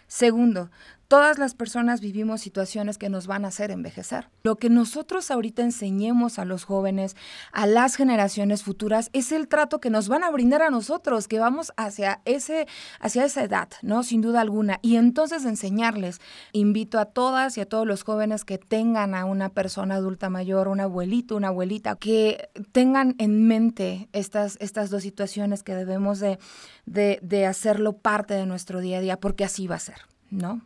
Segundo, 0.07 0.69
todas 1.13 1.37
las 1.37 1.53
personas 1.53 2.01
vivimos 2.01 2.41
situaciones 2.41 2.97
que 2.97 3.07
nos 3.07 3.27
van 3.27 3.45
a 3.45 3.49
hacer 3.49 3.69
envejecer. 3.69 4.31
Lo 4.41 4.55
que 4.55 4.71
nosotros 4.71 5.29
ahorita 5.29 5.61
enseñemos 5.61 6.39
a 6.39 6.43
los 6.43 6.63
jóvenes, 6.63 7.15
a 7.51 7.67
las 7.67 7.97
generaciones 7.97 8.63
futuras, 8.63 9.11
es 9.13 9.31
el 9.31 9.47
trato 9.47 9.79
que 9.79 9.91
nos 9.91 10.07
van 10.07 10.23
a 10.23 10.31
brindar 10.31 10.63
a 10.63 10.71
nosotros, 10.71 11.27
que 11.27 11.37
vamos 11.37 11.71
hacia, 11.77 12.23
ese, 12.25 12.65
hacia 12.99 13.25
esa 13.25 13.43
edad, 13.43 13.69
¿no? 13.83 14.01
Sin 14.01 14.21
duda 14.21 14.41
alguna. 14.41 14.79
Y 14.81 14.95
entonces 14.95 15.45
enseñarles, 15.45 16.19
invito 16.51 16.97
a 16.97 17.05
todas 17.05 17.59
y 17.59 17.61
a 17.61 17.69
todos 17.69 17.85
los 17.85 18.01
jóvenes 18.01 18.43
que 18.43 18.57
tengan 18.57 19.13
a 19.13 19.25
una 19.25 19.49
persona 19.49 19.97
adulta 19.97 20.31
mayor, 20.31 20.67
un 20.67 20.79
abuelito, 20.79 21.35
una 21.35 21.49
abuelita, 21.49 21.95
que 21.95 22.49
tengan 22.71 23.13
en 23.19 23.45
mente 23.45 24.09
estas, 24.13 24.57
estas 24.61 24.89
dos 24.89 25.03
situaciones 25.03 25.61
que 25.61 25.75
debemos 25.75 26.19
de, 26.19 26.39
de, 26.87 27.19
de 27.21 27.45
hacerlo 27.45 27.93
parte 27.93 28.33
de 28.33 28.47
nuestro 28.47 28.79
día 28.79 28.97
a 28.97 29.01
día, 29.01 29.19
porque 29.19 29.45
así 29.45 29.67
va 29.67 29.75
a 29.75 29.79
ser, 29.79 29.97
¿no? 30.31 30.63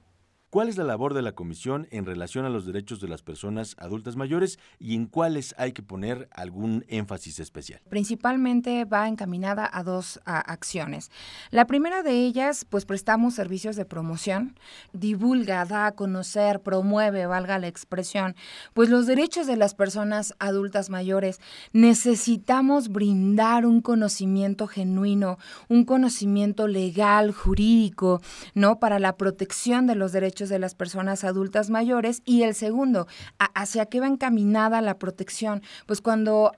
¿Cuál 0.50 0.70
es 0.70 0.78
la 0.78 0.86
labor 0.86 1.14
de 1.14 1.22
la 1.22 1.34
Comisión 1.34 1.90
en 1.92 2.06
relación 2.06 2.46
a 2.46 2.50
los 2.50 2.66
derechos 2.66 3.02
de 3.02 3.10
las 3.10 3.22
personas 3.22 3.76
adultas 3.80 4.16
mayores 4.16 4.60
y 4.80 4.96
en 4.96 5.06
cuáles 5.06 5.54
hay 5.58 5.74
que 5.74 5.84
poner 5.84 6.30
algún 6.32 6.86
énfasis 6.88 7.42
especial? 7.42 7.82
Principalmente 7.90 8.86
va 8.86 9.10
encaminada 9.10 9.70
a 9.70 9.84
dos 9.84 10.22
acciones. 10.24 11.12
La 11.52 11.68
primera 11.68 12.02
de 12.02 12.26
ellas, 12.26 12.64
pues 12.64 12.86
prestamos 12.86 13.34
servicios 13.34 13.76
de 13.76 13.84
promoción, 13.84 14.58
divulga, 14.94 15.66
da 15.66 15.88
a 15.88 15.92
conocer, 15.92 16.62
promueve, 16.62 17.26
valga 17.26 17.60
la 17.60 17.68
expresión, 17.68 18.34
pues 18.74 18.90
los 18.90 19.06
derechos 19.06 19.48
de 19.48 19.58
las 19.58 19.76
personas 19.76 20.34
adultas 20.40 20.90
mayores. 20.90 21.42
Necesitamos 21.74 22.88
brindar 22.88 23.66
un 23.66 23.82
conocimiento 23.82 24.68
genuino, 24.68 25.40
un 25.68 25.84
conocimiento 25.84 26.68
legal, 26.68 27.34
jurídico, 27.34 28.22
¿no? 28.54 28.80
Para 28.80 28.98
la 29.00 29.18
protección 29.18 29.88
de 29.88 29.96
los 29.96 30.14
derechos 30.14 30.38
de 30.50 30.60
las 30.60 30.76
personas 30.76 31.24
adultas 31.24 31.70
mayores. 31.70 32.22
Y 32.26 32.44
el 32.44 32.56
segundo, 32.56 33.08
¿hacia 33.54 33.86
qué 33.86 34.00
va 34.00 34.08
encaminada 34.08 34.82
la 34.82 35.00
protección? 35.00 35.62
Pues 35.86 36.02
cuando 36.02 36.52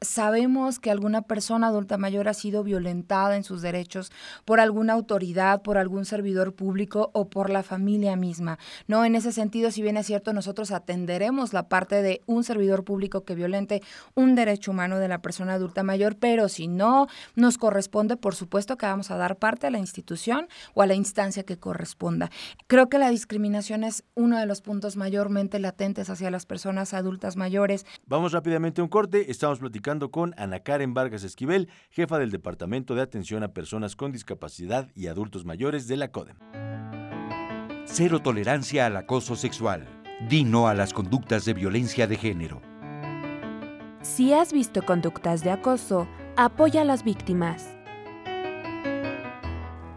sabemos 0.00 0.78
que 0.78 0.90
alguna 0.90 1.22
persona 1.22 1.68
adulta 1.68 1.98
mayor 1.98 2.28
ha 2.28 2.34
sido 2.34 2.62
violentada 2.64 3.36
en 3.36 3.44
sus 3.44 3.62
derechos 3.62 4.10
por 4.44 4.60
alguna 4.60 4.92
autoridad, 4.94 5.62
por 5.62 5.78
algún 5.78 6.04
servidor 6.04 6.54
público 6.54 7.10
o 7.12 7.28
por 7.28 7.50
la 7.50 7.62
familia 7.62 8.16
misma. 8.16 8.58
No, 8.86 9.04
en 9.04 9.14
ese 9.14 9.32
sentido, 9.32 9.70
si 9.70 9.82
bien 9.82 9.96
es 9.96 10.06
cierto, 10.06 10.32
nosotros 10.32 10.70
atenderemos 10.70 11.52
la 11.52 11.68
parte 11.68 12.02
de 12.02 12.22
un 12.26 12.44
servidor 12.44 12.84
público 12.84 13.24
que 13.24 13.34
violente 13.34 13.82
un 14.14 14.34
derecho 14.34 14.70
humano 14.70 14.98
de 14.98 15.08
la 15.08 15.22
persona 15.22 15.54
adulta 15.54 15.82
mayor, 15.82 16.16
pero 16.16 16.48
si 16.48 16.68
no 16.68 17.06
nos 17.34 17.58
corresponde, 17.58 18.16
por 18.16 18.34
supuesto 18.34 18.76
que 18.76 18.86
vamos 18.86 19.10
a 19.10 19.16
dar 19.16 19.36
parte 19.36 19.66
a 19.66 19.70
la 19.70 19.78
institución 19.78 20.48
o 20.74 20.82
a 20.82 20.86
la 20.86 20.94
instancia 20.94 21.44
que 21.44 21.58
corresponda. 21.58 22.30
Creo 22.66 22.88
que 22.88 22.98
la 22.98 23.11
discriminación 23.12 23.84
es 23.84 24.04
uno 24.14 24.38
de 24.38 24.46
los 24.46 24.62
puntos 24.62 24.96
mayormente 24.96 25.58
latentes 25.58 26.10
hacia 26.10 26.30
las 26.30 26.46
personas 26.46 26.94
adultas 26.94 27.36
mayores. 27.36 27.86
Vamos 28.06 28.32
rápidamente 28.32 28.80
a 28.80 28.84
un 28.84 28.90
corte. 28.90 29.30
Estamos 29.30 29.60
platicando 29.60 30.10
con 30.10 30.34
Ana 30.36 30.60
Karen 30.60 30.94
Vargas 30.94 31.22
Esquivel, 31.22 31.68
jefa 31.90 32.18
del 32.18 32.30
Departamento 32.30 32.94
de 32.94 33.02
Atención 33.02 33.42
a 33.44 33.52
Personas 33.52 33.94
con 33.94 34.10
Discapacidad 34.12 34.88
y 34.96 35.06
Adultos 35.06 35.44
Mayores 35.44 35.86
de 35.86 35.96
la 35.96 36.10
CODEM. 36.10 36.36
Cero 37.84 38.20
tolerancia 38.20 38.86
al 38.86 38.96
acoso 38.96 39.36
sexual. 39.36 39.86
Di 40.28 40.44
no 40.44 40.66
a 40.66 40.74
las 40.74 40.92
conductas 40.92 41.44
de 41.44 41.52
violencia 41.52 42.06
de 42.06 42.16
género. 42.16 42.62
Si 44.00 44.32
has 44.32 44.52
visto 44.52 44.82
conductas 44.82 45.44
de 45.44 45.50
acoso, 45.50 46.08
apoya 46.36 46.80
a 46.82 46.84
las 46.84 47.04
víctimas. 47.04 47.68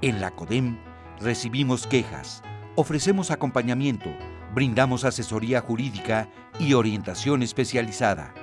En 0.01 0.19
la 0.19 0.31
CODEM 0.31 0.77
recibimos 1.21 1.87
quejas 1.87 2.43
Ofrecemos 2.77 3.31
acompañamiento, 3.31 4.09
brindamos 4.53 5.05
asesoría 5.05 5.61
jurídica 5.61 6.27
y 6.59 6.73
orientación 6.73 7.41
especializada. 7.41 8.33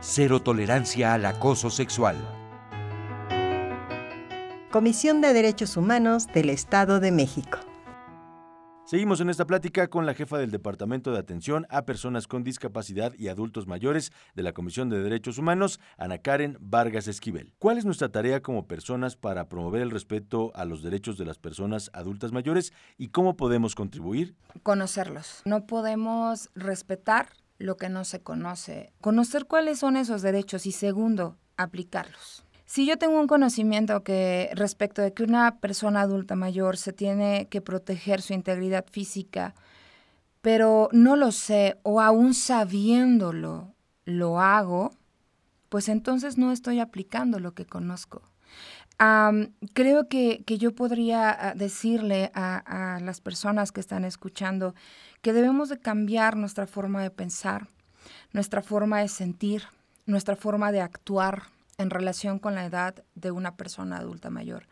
Cero 0.00 0.40
tolerancia 0.40 1.12
al 1.12 1.26
acoso 1.26 1.68
sexual. 1.68 2.16
Comisión 4.70 5.20
de 5.20 5.34
Derechos 5.34 5.76
Humanos 5.76 6.28
del 6.28 6.48
Estado 6.48 6.98
de 6.98 7.12
México. 7.12 7.58
Seguimos 8.92 9.22
en 9.22 9.30
esta 9.30 9.46
plática 9.46 9.88
con 9.88 10.04
la 10.04 10.12
jefa 10.12 10.36
del 10.36 10.50
Departamento 10.50 11.12
de 11.12 11.18
Atención 11.18 11.66
a 11.70 11.86
Personas 11.86 12.26
con 12.26 12.44
Discapacidad 12.44 13.14
y 13.14 13.28
Adultos 13.28 13.66
Mayores 13.66 14.12
de 14.34 14.42
la 14.42 14.52
Comisión 14.52 14.90
de 14.90 15.02
Derechos 15.02 15.38
Humanos, 15.38 15.80
Ana 15.96 16.18
Karen 16.18 16.58
Vargas 16.60 17.08
Esquivel. 17.08 17.54
¿Cuál 17.58 17.78
es 17.78 17.86
nuestra 17.86 18.10
tarea 18.10 18.42
como 18.42 18.66
personas 18.66 19.16
para 19.16 19.48
promover 19.48 19.80
el 19.80 19.90
respeto 19.90 20.52
a 20.54 20.66
los 20.66 20.82
derechos 20.82 21.16
de 21.16 21.24
las 21.24 21.38
personas 21.38 21.90
adultas 21.94 22.32
mayores 22.32 22.74
y 22.98 23.08
cómo 23.08 23.34
podemos 23.34 23.74
contribuir? 23.74 24.36
Conocerlos. 24.62 25.40
No 25.46 25.64
podemos 25.64 26.50
respetar 26.54 27.30
lo 27.56 27.78
que 27.78 27.88
no 27.88 28.04
se 28.04 28.20
conoce. 28.20 28.92
Conocer 29.00 29.46
cuáles 29.46 29.78
son 29.78 29.96
esos 29.96 30.20
derechos 30.20 30.66
y 30.66 30.72
segundo, 30.72 31.38
aplicarlos. 31.56 32.44
Si 32.72 32.86
yo 32.86 32.96
tengo 32.96 33.20
un 33.20 33.26
conocimiento 33.26 34.02
que 34.02 34.48
respecto 34.54 35.02
de 35.02 35.12
que 35.12 35.24
una 35.24 35.56
persona 35.56 36.00
adulta 36.00 36.36
mayor 36.36 36.78
se 36.78 36.94
tiene 36.94 37.46
que 37.50 37.60
proteger 37.60 38.22
su 38.22 38.32
integridad 38.32 38.86
física, 38.90 39.54
pero 40.40 40.88
no 40.90 41.14
lo 41.16 41.32
sé 41.32 41.76
o 41.82 42.00
aún 42.00 42.32
sabiéndolo 42.32 43.74
lo 44.06 44.40
hago, 44.40 44.94
pues 45.68 45.90
entonces 45.90 46.38
no 46.38 46.50
estoy 46.50 46.80
aplicando 46.80 47.40
lo 47.40 47.52
que 47.52 47.66
conozco. 47.66 48.22
creo 49.74 50.08
que, 50.08 50.42
yo 50.46 50.74
podría 50.74 51.28
ah, 51.30 51.54
decirle 51.54 52.30
a, 52.32 52.94
a, 52.94 53.00
las 53.00 53.20
personas 53.20 53.70
que 53.70 53.80
están 53.80 54.06
escuchando 54.06 54.74
que 55.20 55.34
debemos 55.34 55.68
de 55.68 55.78
cambiar 55.78 56.38
nuestra 56.38 56.66
forma 56.66 57.02
de 57.02 57.10
pensar, 57.10 57.68
nuestra 58.32 58.62
forma 58.62 59.00
de 59.00 59.08
sentir, 59.08 59.64
nuestra 60.06 60.36
forma 60.36 60.72
de 60.72 60.80
actuar, 60.80 61.52
en 61.78 61.90
relación 61.90 62.38
con 62.38 62.54
la 62.54 62.64
edad 62.64 63.04
de 63.14 63.30
una 63.30 63.56
persona 63.56 63.98
adulta 63.98 64.30
mayor. 64.30 64.66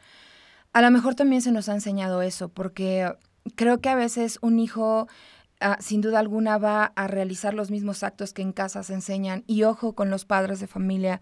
A 0.72 0.82
lo 0.82 0.90
mejor 0.90 1.14
también 1.14 1.42
se 1.42 1.52
nos 1.52 1.68
ha 1.68 1.74
enseñado 1.74 2.22
eso, 2.22 2.48
porque 2.48 3.12
creo 3.56 3.80
que 3.80 3.88
a 3.88 3.94
veces 3.94 4.38
un 4.42 4.58
hijo 4.58 5.08
ah, 5.60 5.78
sin 5.80 6.00
duda 6.00 6.20
alguna 6.20 6.58
va 6.58 6.92
a 6.94 7.06
realizar 7.08 7.54
los 7.54 7.70
mismos 7.70 8.02
actos 8.02 8.32
que 8.32 8.42
en 8.42 8.52
casa 8.52 8.82
se 8.82 8.94
enseñan. 8.94 9.44
Y 9.46 9.64
ojo 9.64 9.94
con 9.94 10.10
los 10.10 10.24
padres 10.24 10.60
de 10.60 10.66
familia, 10.66 11.20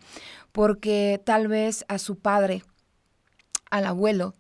porque 0.53 1.21
tal 1.25 1.49
vez 1.49 1.85
a 1.89 1.99
su 1.99 2.19
padre, 2.19 2.63
al 3.71 3.87
abuelo, 3.87 4.35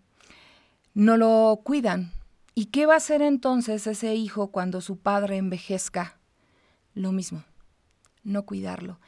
no 0.95 1.17
lo 1.17 1.61
cuidan. 1.65 2.13
¿Y 2.55 2.67
qué 2.67 2.87
va 2.87 2.95
a 2.95 2.97
hacer 2.97 3.23
entonces 3.23 3.87
ese 3.87 4.15
hijo 4.15 4.49
cuando 4.49 4.81
su 4.81 4.99
padre 4.99 5.37
envejezca? 5.37 6.19
Lo 6.93 7.13
mismo, 7.13 7.45
no 8.25 8.45
cuidarlo. 8.45 8.99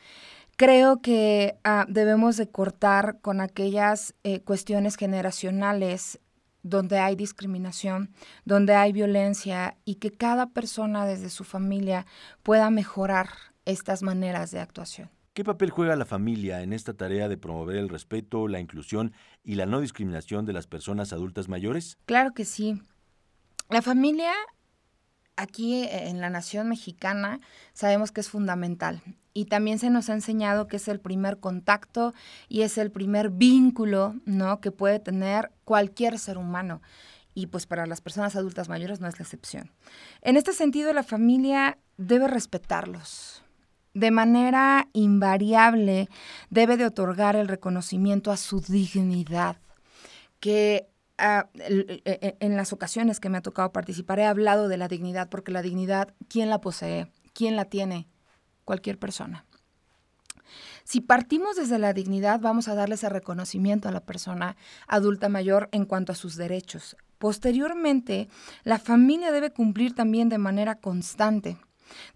Creo 0.61 1.01
que 1.01 1.59
ah, 1.65 1.87
debemos 1.89 2.37
de 2.37 2.47
cortar 2.47 3.19
con 3.23 3.41
aquellas 3.41 4.15
eh, 4.25 4.43
cuestiones 4.43 4.97
generacionales 4.97 6.21
donde 6.63 6.99
hay 6.99 7.17
discriminación, 7.17 8.11
donde 8.45 8.75
hay 8.75 8.93
violencia 8.93 9.79
y 9.87 9.95
que 9.95 10.11
cada 10.11 10.51
persona 10.51 11.07
desde 11.07 11.31
su 11.31 11.45
familia 11.45 12.05
pueda 12.43 12.69
mejorar 12.69 13.31
estas 13.65 14.03
maneras 14.03 14.51
de 14.51 14.61
actuación. 14.61 15.09
¿Qué 15.33 15.45
papel 15.45 15.71
juega 15.71 15.97
la 15.97 16.05
familia 16.05 16.61
en 16.61 16.75
esta 16.75 16.93
tarea 16.93 17.31
de 17.31 17.39
promover 17.39 17.77
el 17.77 17.89
respeto, 17.89 18.47
la 18.47 18.61
inclusión 18.61 19.15
y 19.43 19.55
la 19.55 19.65
no 19.65 19.81
discriminación 19.81 20.45
de 20.45 20.53
las 20.53 20.67
personas 20.67 21.15
adultas 21.15 21.49
mayores? 21.49 21.97
Claro 22.05 22.35
que 22.35 22.45
sí. 22.45 22.83
La 23.71 23.81
familia 23.81 24.33
aquí 25.37 25.89
en 25.91 26.21
la 26.21 26.29
nación 26.29 26.69
mexicana 26.69 27.41
sabemos 27.73 28.13
que 28.13 28.21
es 28.21 28.29
fundamental 28.29 29.03
y 29.33 29.47
también 29.47 29.79
se 29.79 29.91
nos 29.91 30.09
ha 30.11 30.15
enseñado 30.15 30.67
que 30.67 30.77
es 30.77 30.89
el 30.89 31.01
primer 31.01 31.39
contacto 31.39 32.15
y 32.49 32.63
es 32.63 32.79
el 32.79 32.91
primer 32.91 33.31
vínculo, 33.31 34.15
¿no? 34.25 34.61
que 34.61 34.73
puede 34.73 34.99
tener 34.99 35.53
cualquier 35.65 36.19
ser 36.19 36.39
humano. 36.39 36.83
Y 37.33 37.47
pues 37.47 37.67
para 37.67 37.87
las 37.87 38.01
personas 38.01 38.35
adultas 38.35 38.69
mayores 38.69 39.01
no 39.01 39.07
es 39.07 39.19
la 39.19 39.23
excepción. 39.23 39.71
En 40.21 40.37
este 40.37 40.53
sentido, 40.53 40.93
la 40.93 41.05
familia 41.05 41.79
debe 41.97 42.27
respetarlos. 42.27 43.45
De 43.95 44.11
manera 44.11 44.89
invariable 44.93 46.09
debe 46.49 46.77
de 46.77 46.87
otorgar 46.87 47.37
el 47.37 47.49
reconocimiento 47.49 48.31
a 48.31 48.37
su 48.37 48.61
dignidad, 48.61 49.57
que 50.39 50.89
ah, 51.19 51.49
e, 51.55 52.01
e, 52.05 52.37
en 52.41 52.57
las 52.57 52.73
ocasiones 52.73 53.19
que 53.21 53.29
me 53.29 53.39
ha 53.39 53.43
tocado 53.43 53.73
participar 53.73 54.21
he 54.21 54.27
hablado 54.27 54.69
de 54.69 54.77
la 54.77 54.89
dignidad, 54.89 55.29
porque 55.29 55.53
la 55.53 55.63
dignidad, 55.63 56.15
¿quién 56.29 56.51
la 56.51 56.61
posee? 56.61 57.09
¿Quién 57.33 57.57
la 57.57 57.65
tiene? 57.65 58.07
Cualquier 58.71 59.01
persona. 59.01 59.45
Si 60.85 61.01
partimos 61.01 61.57
desde 61.57 61.81
la 61.81 61.93
dignidad, 61.93 62.39
vamos 62.39 62.69
a 62.69 62.77
darle 62.77 62.95
ese 62.95 63.09
reconocimiento 63.09 63.89
a 63.89 63.93
la 63.93 64.05
persona 64.05 64.57
adulta 64.87 65.29
mayor 65.29 65.69
en 65.73 65.87
cuanto 65.87 66.13
a 66.13 66.15
sus 66.15 66.37
derechos. 66.37 66.97
Posteriormente, 67.19 68.29
la 68.63 68.79
familia 68.79 69.33
debe 69.33 69.51
cumplir 69.51 69.93
también 69.93 70.29
de 70.29 70.39
manera 70.39 70.77
constante 70.77 71.59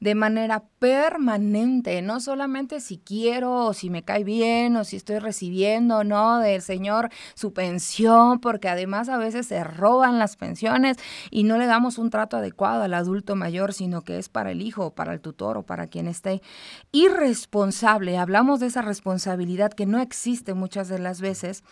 de 0.01 0.15
manera 0.15 0.65
permanente, 0.79 2.03
no 2.03 2.21
solamente 2.21 2.81
si 2.81 2.99
quiero 2.99 3.67
o 3.67 3.73
si 3.73 3.91
me 3.91 4.03
cae 4.03 4.25
bien 4.25 4.77
o 4.77 4.85
si 4.85 4.97
estoy 4.97 5.19
recibiendo 5.19 6.05
no 6.05 6.39
del 6.39 6.63
Señor 6.63 7.11
su 7.35 7.53
pensión, 7.53 8.41
porque 8.41 8.69
además 8.69 9.09
a 9.09 9.17
veces 9.17 9.47
se 9.47 9.65
roban 9.65 10.19
las 10.19 10.37
pensiones 10.37 10.97
y 11.31 11.45
no 11.45 11.59
le 11.59 11.67
damos 11.67 11.99
un 11.99 12.11
trato 12.11 12.37
adecuado 12.37 12.83
al 12.83 12.95
adulto 12.95 13.37
mayor, 13.37 13.73
sino 13.73 14.03
que 14.03 14.19
es 14.19 14.29
para 14.29 14.51
el 14.51 14.63
hijo 14.63 14.95
para 14.95 15.13
el 15.13 15.21
tutor 15.21 15.57
o 15.59 15.63
para 15.65 15.87
quien 15.87 16.09
esté 16.09 16.43
irresponsable. 16.93 18.19
Hablamos 18.19 18.61
de 18.61 18.67
esa 18.67 18.83
responsabilidad 18.83 19.73
que 19.73 19.87
no 19.87 20.01
existe 20.01 20.55
muchas 20.55 20.89
de 20.89 20.99
las 20.99 21.21
veces 21.21 21.63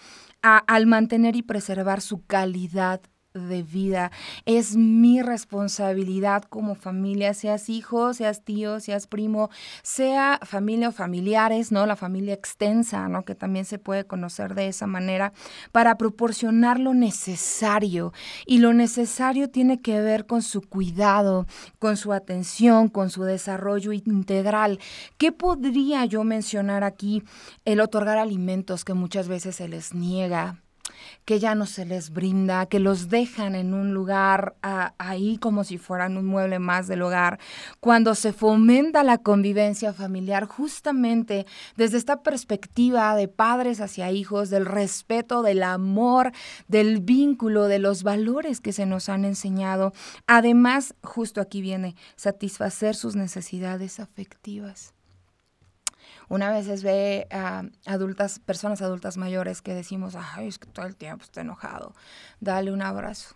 al 0.42 0.86
mantener 0.86 1.36
y 1.36 1.42
preservar 1.42 2.00
su 2.00 2.24
calidad 2.26 3.00
de 3.35 3.62
vida. 3.62 4.11
Es 4.45 4.77
mi 4.77 5.23
responsabilidad 5.23 6.42
como 6.45 6.75
familia, 6.75 7.35
seas 7.35 7.68
hijo, 7.68 8.14
seas 8.14 8.45
tío, 8.45 8.81
seas 8.81 9.07
primo, 9.07 9.51
sea 9.83 10.38
familia 10.42 10.88
o 10.88 10.92
familiares, 10.92 11.73
¿no? 11.73 11.87
La 11.87 11.97
familia 11.97 12.35
extensa, 12.35 13.09
¿no? 13.09 13.25
Que 13.25 13.35
también 13.35 13.64
se 13.64 13.79
puede 13.79 14.05
conocer 14.05 14.55
de 14.55 14.68
esa 14.68 14.87
manera, 14.87 15.33
para 15.73 15.97
proporcionar 15.97 16.79
lo 16.79 16.95
necesario. 16.95 18.12
Y 18.47 18.59
lo 18.59 18.73
necesario 18.73 19.51
tiene 19.51 19.81
que 19.81 20.01
ver 20.01 20.27
con 20.27 20.42
su 20.42 20.61
cuidado, 20.62 21.47
con 21.79 21.97
su 21.97 22.12
atención, 22.12 22.88
con 22.88 23.11
su 23.11 23.25
desarrollo 23.25 23.92
integral. 23.92 24.79
¿Qué 25.18 25.33
podría 25.33 26.05
yo 26.05 26.25
mencionar 26.25 26.85
aquí? 26.85 27.23
El 27.64 27.81
otorgar 27.81 28.18
alimentos 28.18 28.85
que 28.85 28.95
muchas 28.95 29.29
veces 29.29 29.57
se 29.57 29.68
les 29.68 29.95
niega, 29.95 30.62
que 31.24 31.38
ya 31.38 31.54
no 31.54 31.66
se 31.66 31.84
les 31.84 32.10
brinda, 32.10 32.66
que 32.66 32.78
los 32.78 33.08
dejan 33.08 33.54
en 33.54 33.74
un 33.74 33.94
lugar 33.94 34.56
ahí 34.62 35.38
como 35.38 35.64
si 35.64 35.78
fueran 35.78 36.16
un 36.16 36.26
mueble 36.26 36.58
más 36.58 36.88
del 36.88 37.02
hogar, 37.02 37.38
cuando 37.80 38.14
se 38.14 38.32
fomenta 38.32 39.02
la 39.02 39.18
convivencia 39.18 39.92
familiar 39.92 40.46
justamente 40.46 41.46
desde 41.76 41.98
esta 41.98 42.22
perspectiva 42.22 43.14
de 43.16 43.28
padres 43.28 43.80
hacia 43.80 44.10
hijos, 44.10 44.50
del 44.50 44.66
respeto, 44.66 45.42
del 45.42 45.62
amor, 45.62 46.32
del 46.68 47.00
vínculo, 47.00 47.68
de 47.68 47.78
los 47.78 48.02
valores 48.02 48.60
que 48.60 48.72
se 48.72 48.86
nos 48.86 49.08
han 49.08 49.24
enseñado. 49.24 49.92
Además, 50.26 50.94
justo 51.02 51.40
aquí 51.40 51.60
viene 51.60 51.96
satisfacer 52.16 52.94
sus 52.94 53.16
necesidades 53.16 54.00
afectivas. 54.00 54.94
Una 56.28 56.50
vez 56.50 56.82
ve 56.82 57.26
a 57.30 57.64
adultas, 57.86 58.38
personas 58.38 58.82
adultas 58.82 59.16
mayores 59.16 59.62
que 59.62 59.74
decimos, 59.74 60.16
ay, 60.16 60.48
es 60.48 60.58
que 60.58 60.66
todo 60.66 60.86
el 60.86 60.96
tiempo 60.96 61.24
está 61.24 61.40
enojado, 61.40 61.94
dale 62.40 62.72
un 62.72 62.82
abrazo 62.82 63.34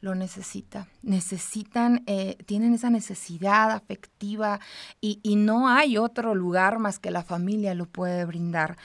lo 0.00 0.14
necesita. 0.14 0.88
Necesitan, 1.02 2.02
eh, 2.06 2.36
tienen 2.46 2.74
esa 2.74 2.90
necesidad 2.90 3.70
afectiva 3.70 4.60
y, 5.00 5.20
no 5.36 5.68
hay 5.68 5.96
otro 5.96 6.34
lugar 6.34 6.78
más 6.78 6.98
que 6.98 7.10
la 7.10 7.22
familia 7.22 7.74
lo 7.74 7.86
puede 7.86 8.24
brindar. 8.24 8.76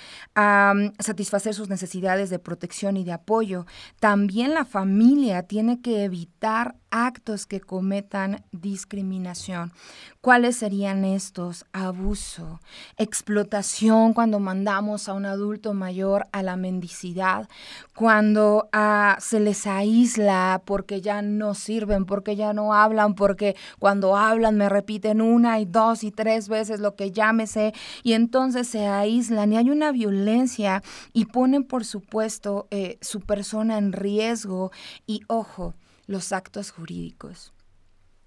satisfacer 1.00 1.54
sus 1.54 1.70
necesidades 1.70 2.30
de 2.30 2.40
protección 2.40 2.98
y 2.98 3.04
de 3.04 3.14
apoyo. 3.14 3.66
También 4.00 4.54
la 4.54 4.66
familia 4.66 5.44
tiene 5.44 5.82
que 5.82 6.04
evitar 6.04 6.76
actos 6.96 7.46
que 7.46 7.60
cometan 7.60 8.46
discriminación. 8.54 9.74
¿Cuáles 10.22 10.56
serían 10.56 11.04
estos? 11.04 11.66
Abuso, 11.74 12.62
explotación 12.98 14.14
cuando 14.14 14.40
mandamos 14.40 15.10
a 15.10 15.14
un 15.14 15.26
adulto 15.26 15.74
mayor 15.74 16.26
a 16.32 16.42
la 16.42 16.56
mendicidad, 16.56 17.50
cuando 17.94 18.70
ah, 18.72 19.18
se 19.20 19.42
les 19.42 19.68
aísla 19.68 20.62
porque 20.64 21.02
ya 21.02 21.22
no 21.22 21.54
sirven, 21.54 22.06
porque 22.06 22.38
ya 22.38 22.54
no 22.54 22.74
hablan, 22.74 23.14
porque 23.14 23.58
cuando 23.78 24.16
hablan 24.16 24.56
me 24.56 24.70
repiten 24.70 25.20
una 25.22 25.60
y 25.60 25.66
dos 25.66 26.04
y 26.04 26.12
tres 26.12 26.48
veces 26.48 26.80
lo 26.80 26.96
que 26.96 27.12
sé 27.46 27.74
y 28.04 28.14
entonces 28.14 28.70
se 28.70 28.88
aíslan 28.88 29.52
y 29.52 29.58
hay 29.58 29.70
una 29.70 29.92
violencia 29.92 30.82
y 31.12 31.26
ponen 31.26 31.66
por 31.66 31.84
supuesto 31.84 32.68
eh, 32.72 32.98
su 33.02 33.20
persona 33.20 33.78
en 33.78 33.92
riesgo 33.92 34.72
y 35.06 35.22
ojo, 35.28 35.74
los 36.08 36.32
actos 36.32 36.72
jurídicos 36.72 37.54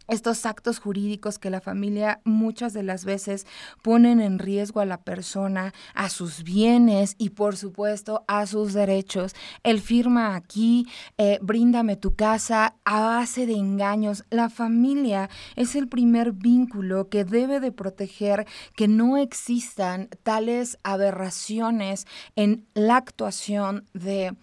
estos 0.09 0.47
actos 0.47 0.79
jurídicos 0.79 1.39
que 1.39 1.51
la 1.51 1.61
familia 1.61 2.21
muchas 2.25 2.73
de 2.73 2.83
las 2.83 3.05
veces 3.05 3.47
ponen 3.83 4.21
en 4.21 4.39
riesgo 4.39 4.81
a 4.81 4.87
la 4.87 5.03
persona, 5.03 5.75
a 5.95 6.09
sus 6.09 6.43
bienes 6.43 7.15
y 7.19 7.31
por 7.31 7.57
supuesto 7.57 8.25
a 8.27 8.47
sus 8.47 8.73
derechos. 8.73 9.35
Él 9.63 9.81
firma 9.81 10.35
aquí, 10.35 10.87
eh, 11.19 11.39
bríndame 11.43 11.97
tu 11.97 12.17
casa 12.17 12.77
a 12.85 13.01
base 13.03 13.47
de 13.47 13.55
engaños. 13.55 14.25
La 14.31 14.49
familia 14.49 15.29
es 15.57 15.77
el 15.77 15.89
primer 15.89 16.33
vínculo 16.33 17.11
que 17.11 17.25
debe 17.25 17.61
de 17.61 17.71
proteger 17.71 18.47
que 18.75 18.89
no 18.89 19.19
existan 19.19 20.09
tales 20.23 20.79
aberraciones 20.83 22.07
en 22.35 22.67
la 22.73 22.97
actuación 22.97 23.85
de 23.93 24.35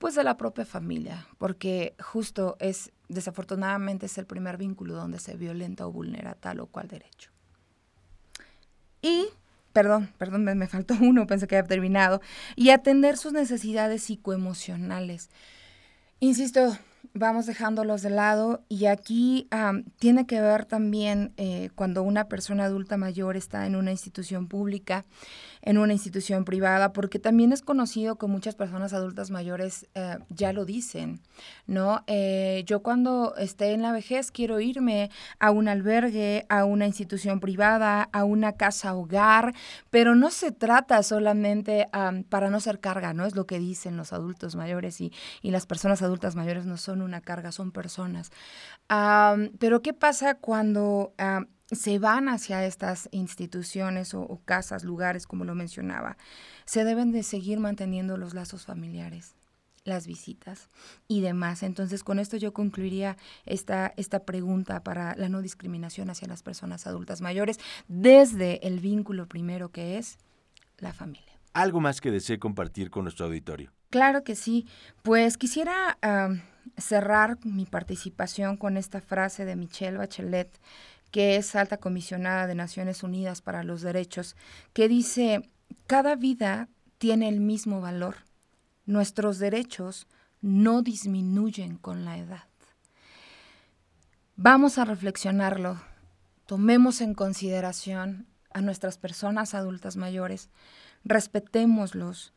pues 0.00 0.14
de 0.14 0.24
la 0.24 0.38
propia 0.38 0.64
familia, 0.64 1.28
porque 1.36 1.94
justo 2.00 2.56
es 2.58 2.90
desafortunadamente 3.10 4.06
es 4.06 4.16
el 4.16 4.24
primer 4.24 4.56
vínculo 4.56 4.94
donde 4.94 5.20
se 5.20 5.36
violenta 5.36 5.86
o 5.86 5.92
vulnera 5.92 6.34
tal 6.34 6.60
o 6.60 6.66
cual 6.66 6.88
derecho. 6.88 7.30
Y, 9.02 9.26
perdón, 9.74 10.10
perdón, 10.16 10.44
me, 10.44 10.54
me 10.54 10.68
faltó 10.68 10.94
uno, 11.02 11.26
pensé 11.26 11.46
que 11.46 11.58
había 11.58 11.68
terminado, 11.68 12.22
y 12.56 12.70
atender 12.70 13.18
sus 13.18 13.34
necesidades 13.34 14.04
psicoemocionales. 14.04 15.28
Insisto, 16.18 16.78
vamos 17.12 17.46
dejándolos 17.46 18.02
de 18.02 18.10
lado 18.10 18.62
y 18.68 18.86
aquí 18.86 19.48
tiene 19.98 20.26
que 20.26 20.40
ver 20.40 20.64
también 20.64 21.32
eh, 21.36 21.70
cuando 21.74 22.02
una 22.02 22.28
persona 22.28 22.64
adulta 22.64 22.96
mayor 22.96 23.36
está 23.36 23.66
en 23.66 23.76
una 23.76 23.90
institución 23.90 24.46
pública, 24.46 25.04
en 25.62 25.78
una 25.78 25.92
institución 25.92 26.44
privada, 26.44 26.92
porque 26.92 27.18
también 27.18 27.52
es 27.52 27.62
conocido 27.62 28.16
que 28.16 28.26
muchas 28.26 28.54
personas 28.54 28.92
adultas 28.92 29.30
mayores 29.30 29.86
eh, 29.94 30.18
ya 30.30 30.52
lo 30.52 30.64
dicen, 30.64 31.20
¿no? 31.66 32.02
Eh, 32.06 32.64
yo 32.66 32.80
cuando 32.80 33.34
esté 33.36 33.72
en 33.72 33.82
la 33.82 33.92
vejez 33.92 34.30
quiero 34.30 34.60
irme 34.60 35.10
a 35.38 35.50
un 35.50 35.68
albergue, 35.68 36.46
a 36.48 36.64
una 36.64 36.86
institución 36.86 37.40
privada, 37.40 38.08
a 38.12 38.24
una 38.24 38.52
casa 38.52 38.94
hogar, 38.94 39.54
pero 39.90 40.14
no 40.14 40.30
se 40.30 40.52
trata 40.52 41.02
solamente 41.02 41.88
para 42.28 42.50
no 42.50 42.60
ser 42.60 42.80
carga, 42.80 43.12
¿no? 43.12 43.26
Es 43.26 43.34
lo 43.34 43.46
que 43.46 43.58
dicen 43.58 43.96
los 43.96 44.12
adultos 44.12 44.56
mayores 44.56 45.00
y, 45.00 45.12
y 45.42 45.50
las 45.50 45.66
personas 45.66 46.02
adultas 46.02 46.36
mayores 46.36 46.66
no 46.66 46.76
son 46.76 46.89
una 46.98 47.20
carga, 47.20 47.52
son 47.52 47.72
personas. 47.72 48.30
pero 49.58 49.82
¿qué 49.82 49.92
pasa 49.92 50.34
cuando 50.34 51.14
se 51.70 51.98
van 51.98 52.28
hacia 52.28 52.64
estas 52.64 53.08
instituciones 53.12 54.14
o, 54.14 54.40
casas, 54.44 54.84
lugares, 54.84 55.26
como 55.26 55.44
lo 55.44 55.54
mencionaba? 55.54 56.16
Se 56.64 56.84
deben 56.84 57.12
de 57.12 57.22
seguir 57.22 57.60
manteniendo 57.60 58.16
los 58.16 58.34
lazos 58.34 58.66
familiares 58.66 59.36
las 59.84 60.06
visitas 60.06 60.68
y 61.08 61.22
demás. 61.22 61.62
Entonces, 61.62 62.04
con 62.04 62.18
esto 62.18 62.36
yo 62.36 62.52
concluiría 62.52 63.16
esta, 63.46 63.94
esta 63.96 64.24
pregunta 64.24 64.82
para 64.82 65.14
la 65.16 65.28
no 65.28 65.40
discriminación 65.40 66.10
hacia 66.10 66.28
las 66.28 66.42
personas 66.42 66.86
adultas 66.86 67.22
mayores 67.22 67.58
desde 67.88 68.66
el 68.66 68.80
vínculo 68.80 69.26
primero 69.26 69.70
que 69.70 69.96
es 69.96 70.18
la 70.78 70.92
familia. 70.92 71.30
¿Algo 71.52 71.80
más 71.80 72.00
que 72.00 72.10
desee 72.10 72.38
compartir 72.38 72.90
con 72.90 73.04
nuestro 73.04 73.26
auditorio? 73.26 73.72
Claro 73.90 74.22
que 74.22 74.36
sí. 74.36 74.66
Pues 75.02 75.36
quisiera 75.36 75.98
cerrar 76.76 77.38
mi 77.44 77.66
participación 77.66 78.56
con 78.56 78.76
esta 78.76 79.00
frase 79.00 79.44
de 79.44 79.56
Michelle 79.56 79.98
Bachelet, 79.98 80.60
que 81.10 81.36
es 81.36 81.56
alta 81.56 81.78
comisionada 81.78 82.46
de 82.46 82.54
Naciones 82.54 83.02
Unidas 83.02 83.42
para 83.42 83.64
los 83.64 83.82
Derechos, 83.82 84.36
que 84.72 84.88
dice, 84.88 85.48
cada 85.86 86.14
vida 86.14 86.68
tiene 86.98 87.28
el 87.28 87.40
mismo 87.40 87.80
valor. 87.80 88.16
Nuestros 88.86 89.38
derechos 89.38 90.06
no 90.40 90.82
disminuyen 90.82 91.76
con 91.76 92.04
la 92.04 92.18
edad. 92.18 92.44
Vamos 94.36 94.78
a 94.78 94.84
reflexionarlo. 94.84 95.80
Tomemos 96.46 97.00
en 97.00 97.14
consideración 97.14 98.26
a 98.52 98.60
nuestras 98.60 98.98
personas 98.98 99.54
adultas 99.54 99.96
mayores, 99.96 100.48
respetémoslos, 101.04 102.32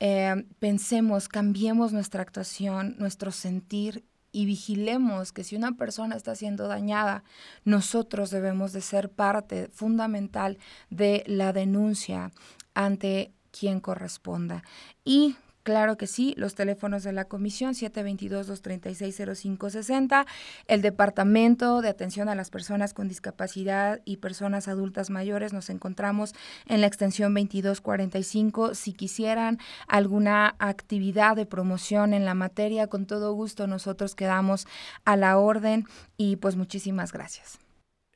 eh, 0.00 0.46
pensemos, 0.58 1.28
cambiemos 1.28 1.92
nuestra 1.92 2.22
actuación, 2.22 2.96
nuestro 2.98 3.30
sentir 3.30 4.04
y 4.32 4.46
vigilemos 4.46 5.32
que 5.32 5.44
si 5.44 5.56
una 5.56 5.72
persona 5.72 6.16
está 6.16 6.34
siendo 6.34 6.68
dañada, 6.68 7.24
nosotros 7.64 8.30
debemos 8.30 8.72
de 8.72 8.80
ser 8.80 9.10
parte 9.10 9.68
fundamental 9.72 10.58
de 10.88 11.24
la 11.26 11.52
denuncia 11.52 12.32
ante 12.74 13.32
quien 13.50 13.80
corresponda. 13.80 14.62
Y 15.04 15.36
Claro 15.62 15.98
que 15.98 16.06
sí, 16.06 16.32
los 16.38 16.54
teléfonos 16.54 17.02
de 17.02 17.12
la 17.12 17.26
comisión 17.26 17.74
722-236-0560, 17.74 20.24
el 20.68 20.80
Departamento 20.80 21.82
de 21.82 21.90
Atención 21.90 22.30
a 22.30 22.34
las 22.34 22.48
Personas 22.48 22.94
con 22.94 23.08
Discapacidad 23.08 24.00
y 24.06 24.16
Personas 24.16 24.68
Adultas 24.68 25.10
Mayores, 25.10 25.52
nos 25.52 25.68
encontramos 25.68 26.34
en 26.66 26.80
la 26.80 26.86
extensión 26.86 27.34
2245. 27.34 28.74
Si 28.74 28.94
quisieran 28.94 29.58
alguna 29.86 30.54
actividad 30.58 31.36
de 31.36 31.44
promoción 31.44 32.14
en 32.14 32.24
la 32.24 32.32
materia, 32.32 32.86
con 32.86 33.04
todo 33.04 33.34
gusto 33.34 33.66
nosotros 33.66 34.14
quedamos 34.14 34.66
a 35.04 35.16
la 35.16 35.36
orden 35.36 35.84
y 36.16 36.36
pues 36.36 36.56
muchísimas 36.56 37.12
gracias 37.12 37.58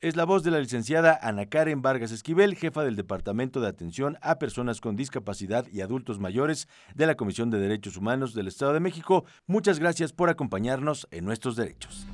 es 0.07 0.15
la 0.15 0.23
voz 0.23 0.43
de 0.43 0.51
la 0.51 0.59
licenciada 0.59 1.19
Ana 1.19 1.47
Karen 1.47 1.81
Vargas 1.81 2.11
Esquivel, 2.11 2.55
jefa 2.55 2.83
del 2.83 2.95
Departamento 2.95 3.59
de 3.59 3.67
Atención 3.67 4.19
a 4.21 4.37
Personas 4.37 4.79
con 4.79 4.95
Discapacidad 4.95 5.65
y 5.73 5.81
Adultos 5.81 6.19
Mayores 6.19 6.67
de 6.93 7.07
la 7.07 7.15
Comisión 7.15 7.49
de 7.49 7.57
Derechos 7.57 7.97
Humanos 7.97 8.35
del 8.35 8.47
Estado 8.47 8.73
de 8.73 8.79
México. 8.79 9.25
Muchas 9.47 9.79
gracias 9.79 10.13
por 10.13 10.29
acompañarnos 10.29 11.07
en 11.09 11.25
nuestros 11.25 11.55
derechos. 11.55 12.05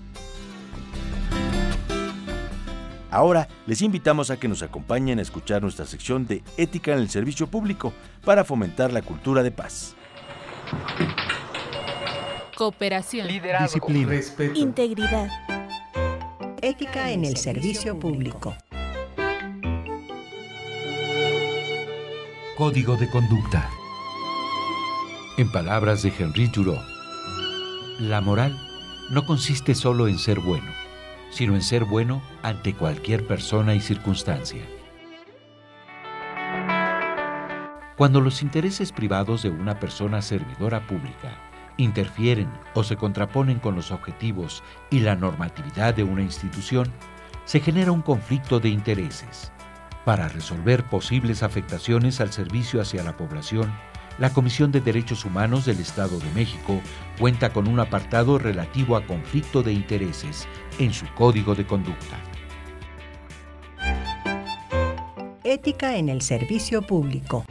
Ahora 3.09 3.49
les 3.67 3.81
invitamos 3.81 4.31
a 4.31 4.39
que 4.39 4.47
nos 4.47 4.63
acompañen 4.63 5.19
a 5.19 5.23
escuchar 5.23 5.61
nuestra 5.61 5.85
sección 5.85 6.25
de 6.27 6.43
Ética 6.55 6.93
en 6.93 6.99
el 6.99 7.09
Servicio 7.09 7.47
Público 7.47 7.91
para 8.23 8.45
fomentar 8.45 8.93
la 8.93 9.01
cultura 9.01 9.43
de 9.43 9.51
paz. 9.51 9.97
cooperación, 12.55 13.27
liderazgo, 13.27 13.87
disciplina, 13.87 14.07
respeto, 14.07 14.57
integridad, 14.57 15.27
ética 16.61 17.09
en 17.09 17.25
el 17.25 17.37
servicio 17.37 17.97
público. 17.97 18.55
Código 22.55 22.97
de 22.97 23.09
conducta. 23.09 23.67
En 25.39 25.51
palabras 25.51 26.03
de 26.03 26.13
Henri 26.17 26.47
Thoreau, 26.49 26.79
la 27.99 28.21
moral 28.21 28.55
no 29.09 29.25
consiste 29.25 29.73
solo 29.73 30.07
en 30.07 30.19
ser 30.19 30.39
bueno, 30.39 30.71
sino 31.31 31.55
en 31.55 31.63
ser 31.63 31.83
bueno 31.83 32.21
ante 32.43 32.75
cualquier 32.75 33.25
persona 33.25 33.73
y 33.73 33.81
circunstancia. 33.81 34.61
Cuando 37.97 38.21
los 38.21 38.43
intereses 38.43 38.91
privados 38.91 39.41
de 39.41 39.49
una 39.49 39.79
persona 39.79 40.21
servidora 40.21 40.85
pública 40.85 41.50
interfieren 41.77 42.49
o 42.73 42.83
se 42.83 42.95
contraponen 42.95 43.59
con 43.59 43.75
los 43.75 43.91
objetivos 43.91 44.63
y 44.89 44.99
la 44.99 45.15
normatividad 45.15 45.93
de 45.93 46.03
una 46.03 46.21
institución, 46.21 46.91
se 47.45 47.59
genera 47.59 47.91
un 47.91 48.01
conflicto 48.01 48.59
de 48.59 48.69
intereses. 48.69 49.51
Para 50.05 50.27
resolver 50.27 50.83
posibles 50.83 51.43
afectaciones 51.43 52.21
al 52.21 52.31
servicio 52.31 52.81
hacia 52.81 53.03
la 53.03 53.17
población, 53.17 53.71
la 54.17 54.31
Comisión 54.33 54.71
de 54.71 54.81
Derechos 54.81 55.25
Humanos 55.25 55.65
del 55.65 55.79
Estado 55.79 56.19
de 56.19 56.29
México 56.31 56.79
cuenta 57.19 57.51
con 57.51 57.67
un 57.67 57.79
apartado 57.79 58.37
relativo 58.37 58.95
a 58.95 59.05
conflicto 59.05 59.63
de 59.63 59.73
intereses 59.73 60.47
en 60.79 60.93
su 60.93 61.05
código 61.15 61.55
de 61.55 61.65
conducta. 61.65 62.17
Ética 65.43 65.97
en 65.97 66.09
el 66.09 66.21
servicio 66.21 66.81
público. 66.81 67.45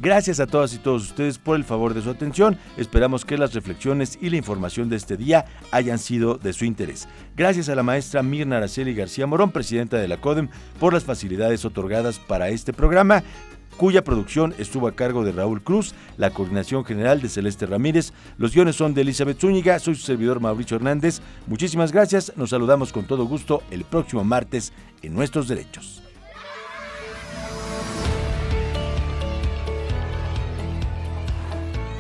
Gracias 0.03 0.41
a 0.41 0.47
todas 0.47 0.73
y 0.73 0.79
todos 0.79 1.03
ustedes 1.03 1.37
por 1.37 1.57
el 1.57 1.65
favor 1.65 1.93
de 1.93 2.01
su 2.01 2.09
atención. 2.09 2.57
Esperamos 2.79 3.27
que 3.27 3.37
las 3.37 3.53
reflexiones 3.53 4.19
y 4.19 4.31
la 4.31 4.39
información 4.39 4.89
de 4.89 4.97
este 4.97 5.19
día 5.19 5.45
hayan 5.73 5.99
sido 5.99 6.39
de 6.39 6.55
su 6.55 6.65
interés. 6.65 7.07
Gracias 7.37 7.69
a 7.69 7.75
la 7.75 7.83
maestra 7.83 8.23
Mirna 8.23 8.57
Araceli 8.57 8.95
García 8.95 9.27
Morón, 9.27 9.51
presidenta 9.51 9.99
de 9.99 10.09
la 10.09 10.19
CODEM, 10.19 10.49
por 10.79 10.95
las 10.95 11.05
facilidades 11.05 11.67
otorgadas 11.67 12.19
para 12.19 12.49
este 12.49 12.73
programa 12.73 13.23
cuya 13.77 14.05
producción 14.05 14.55
estuvo 14.59 14.89
a 14.89 14.93
cargo 14.93 15.25
de 15.25 15.33
Raúl 15.33 15.63
Cruz, 15.63 15.95
la 16.19 16.31
coordinación 16.31 16.85
general 16.85 17.23
de 17.23 17.31
Celeste 17.31 17.65
Ramírez. 17.65 18.13
Los 18.37 18.53
guiones 18.53 18.77
son 18.77 18.93
de 18.93 19.03
Elizabeth 19.03 19.41
Zúñiga, 19.41 19.79
soy 19.79 19.95
su 19.95 20.03
servidor 20.03 20.39
Mauricio 20.39 20.77
Hernández. 20.77 21.21
Muchísimas 21.47 21.91
gracias, 21.91 22.33
nos 22.37 22.51
saludamos 22.51 22.93
con 22.93 23.07
todo 23.07 23.25
gusto 23.25 23.63
el 23.71 23.85
próximo 23.85 24.23
martes 24.23 24.75
en 25.03 25.15
Nuestros 25.15 25.49
Derechos. 25.49 26.03